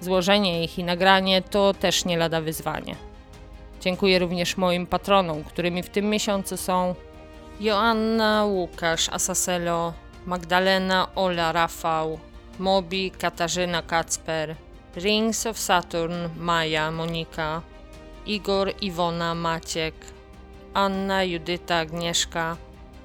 Złożenie 0.00 0.64
ich 0.64 0.78
i 0.78 0.84
nagranie 0.84 1.42
to 1.42 1.74
też 1.74 2.04
nie 2.04 2.16
lada 2.16 2.40
wyzwanie. 2.40 2.96
Dziękuję 3.80 4.18
również 4.18 4.56
moim 4.56 4.86
patronom, 4.86 5.44
którymi 5.44 5.82
w 5.82 5.88
tym 5.88 6.10
miesiącu 6.10 6.56
są 6.56 6.94
Joanna, 7.60 8.44
Łukasz, 8.44 9.08
Asaselo, 9.08 9.92
Magdalena, 10.26 11.08
Ola, 11.14 11.52
Rafał, 11.52 12.18
Mobi, 12.58 13.10
Katarzyna, 13.10 13.82
Kacper, 13.82 14.56
Rings 14.96 15.46
of 15.46 15.58
Saturn, 15.58 16.14
Maja, 16.36 16.90
Monika, 16.90 17.62
Igor, 18.26 18.72
Iwona, 18.80 19.34
Maciek, 19.34 19.94
Anna, 20.74 21.24
Judyta, 21.24 21.76
Agnieszka, 21.76 22.56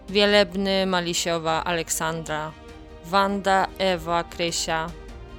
Wielebny, 0.10 0.86
Malisiowa, 0.86 1.64
Aleksandra, 1.64 2.52
Wanda, 3.06 3.68
Ewa, 3.80 4.24
Krysia, 4.24 4.90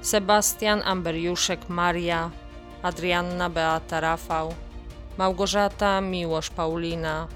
Sebastian, 0.01 0.81
Amberiuszek, 0.85 1.69
Maria, 1.69 2.31
Adrianna, 2.83 3.49
Beata, 3.49 3.99
Rafał, 3.99 4.53
Małgorzata, 5.17 6.01
Miłosz, 6.01 6.49
Paulina, 6.49 7.27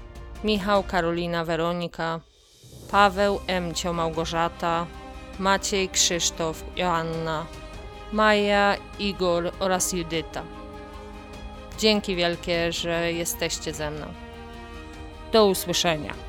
Michał, 0.44 0.82
Karolina, 0.82 1.44
Weronika, 1.44 2.20
Paweł, 2.90 3.40
Emcio, 3.46 3.92
Małgorzata, 3.92 4.86
Maciej, 5.38 5.88
Krzysztof, 5.88 6.64
Joanna, 6.76 7.46
Maja, 8.12 8.76
Igor 8.98 9.52
oraz 9.60 9.92
Judyta. 9.92 10.42
Dzięki 11.78 12.16
wielkie, 12.16 12.72
że 12.72 13.12
jesteście 13.12 13.74
ze 13.74 13.90
mną. 13.90 14.06
Do 15.32 15.46
usłyszenia. 15.46 16.27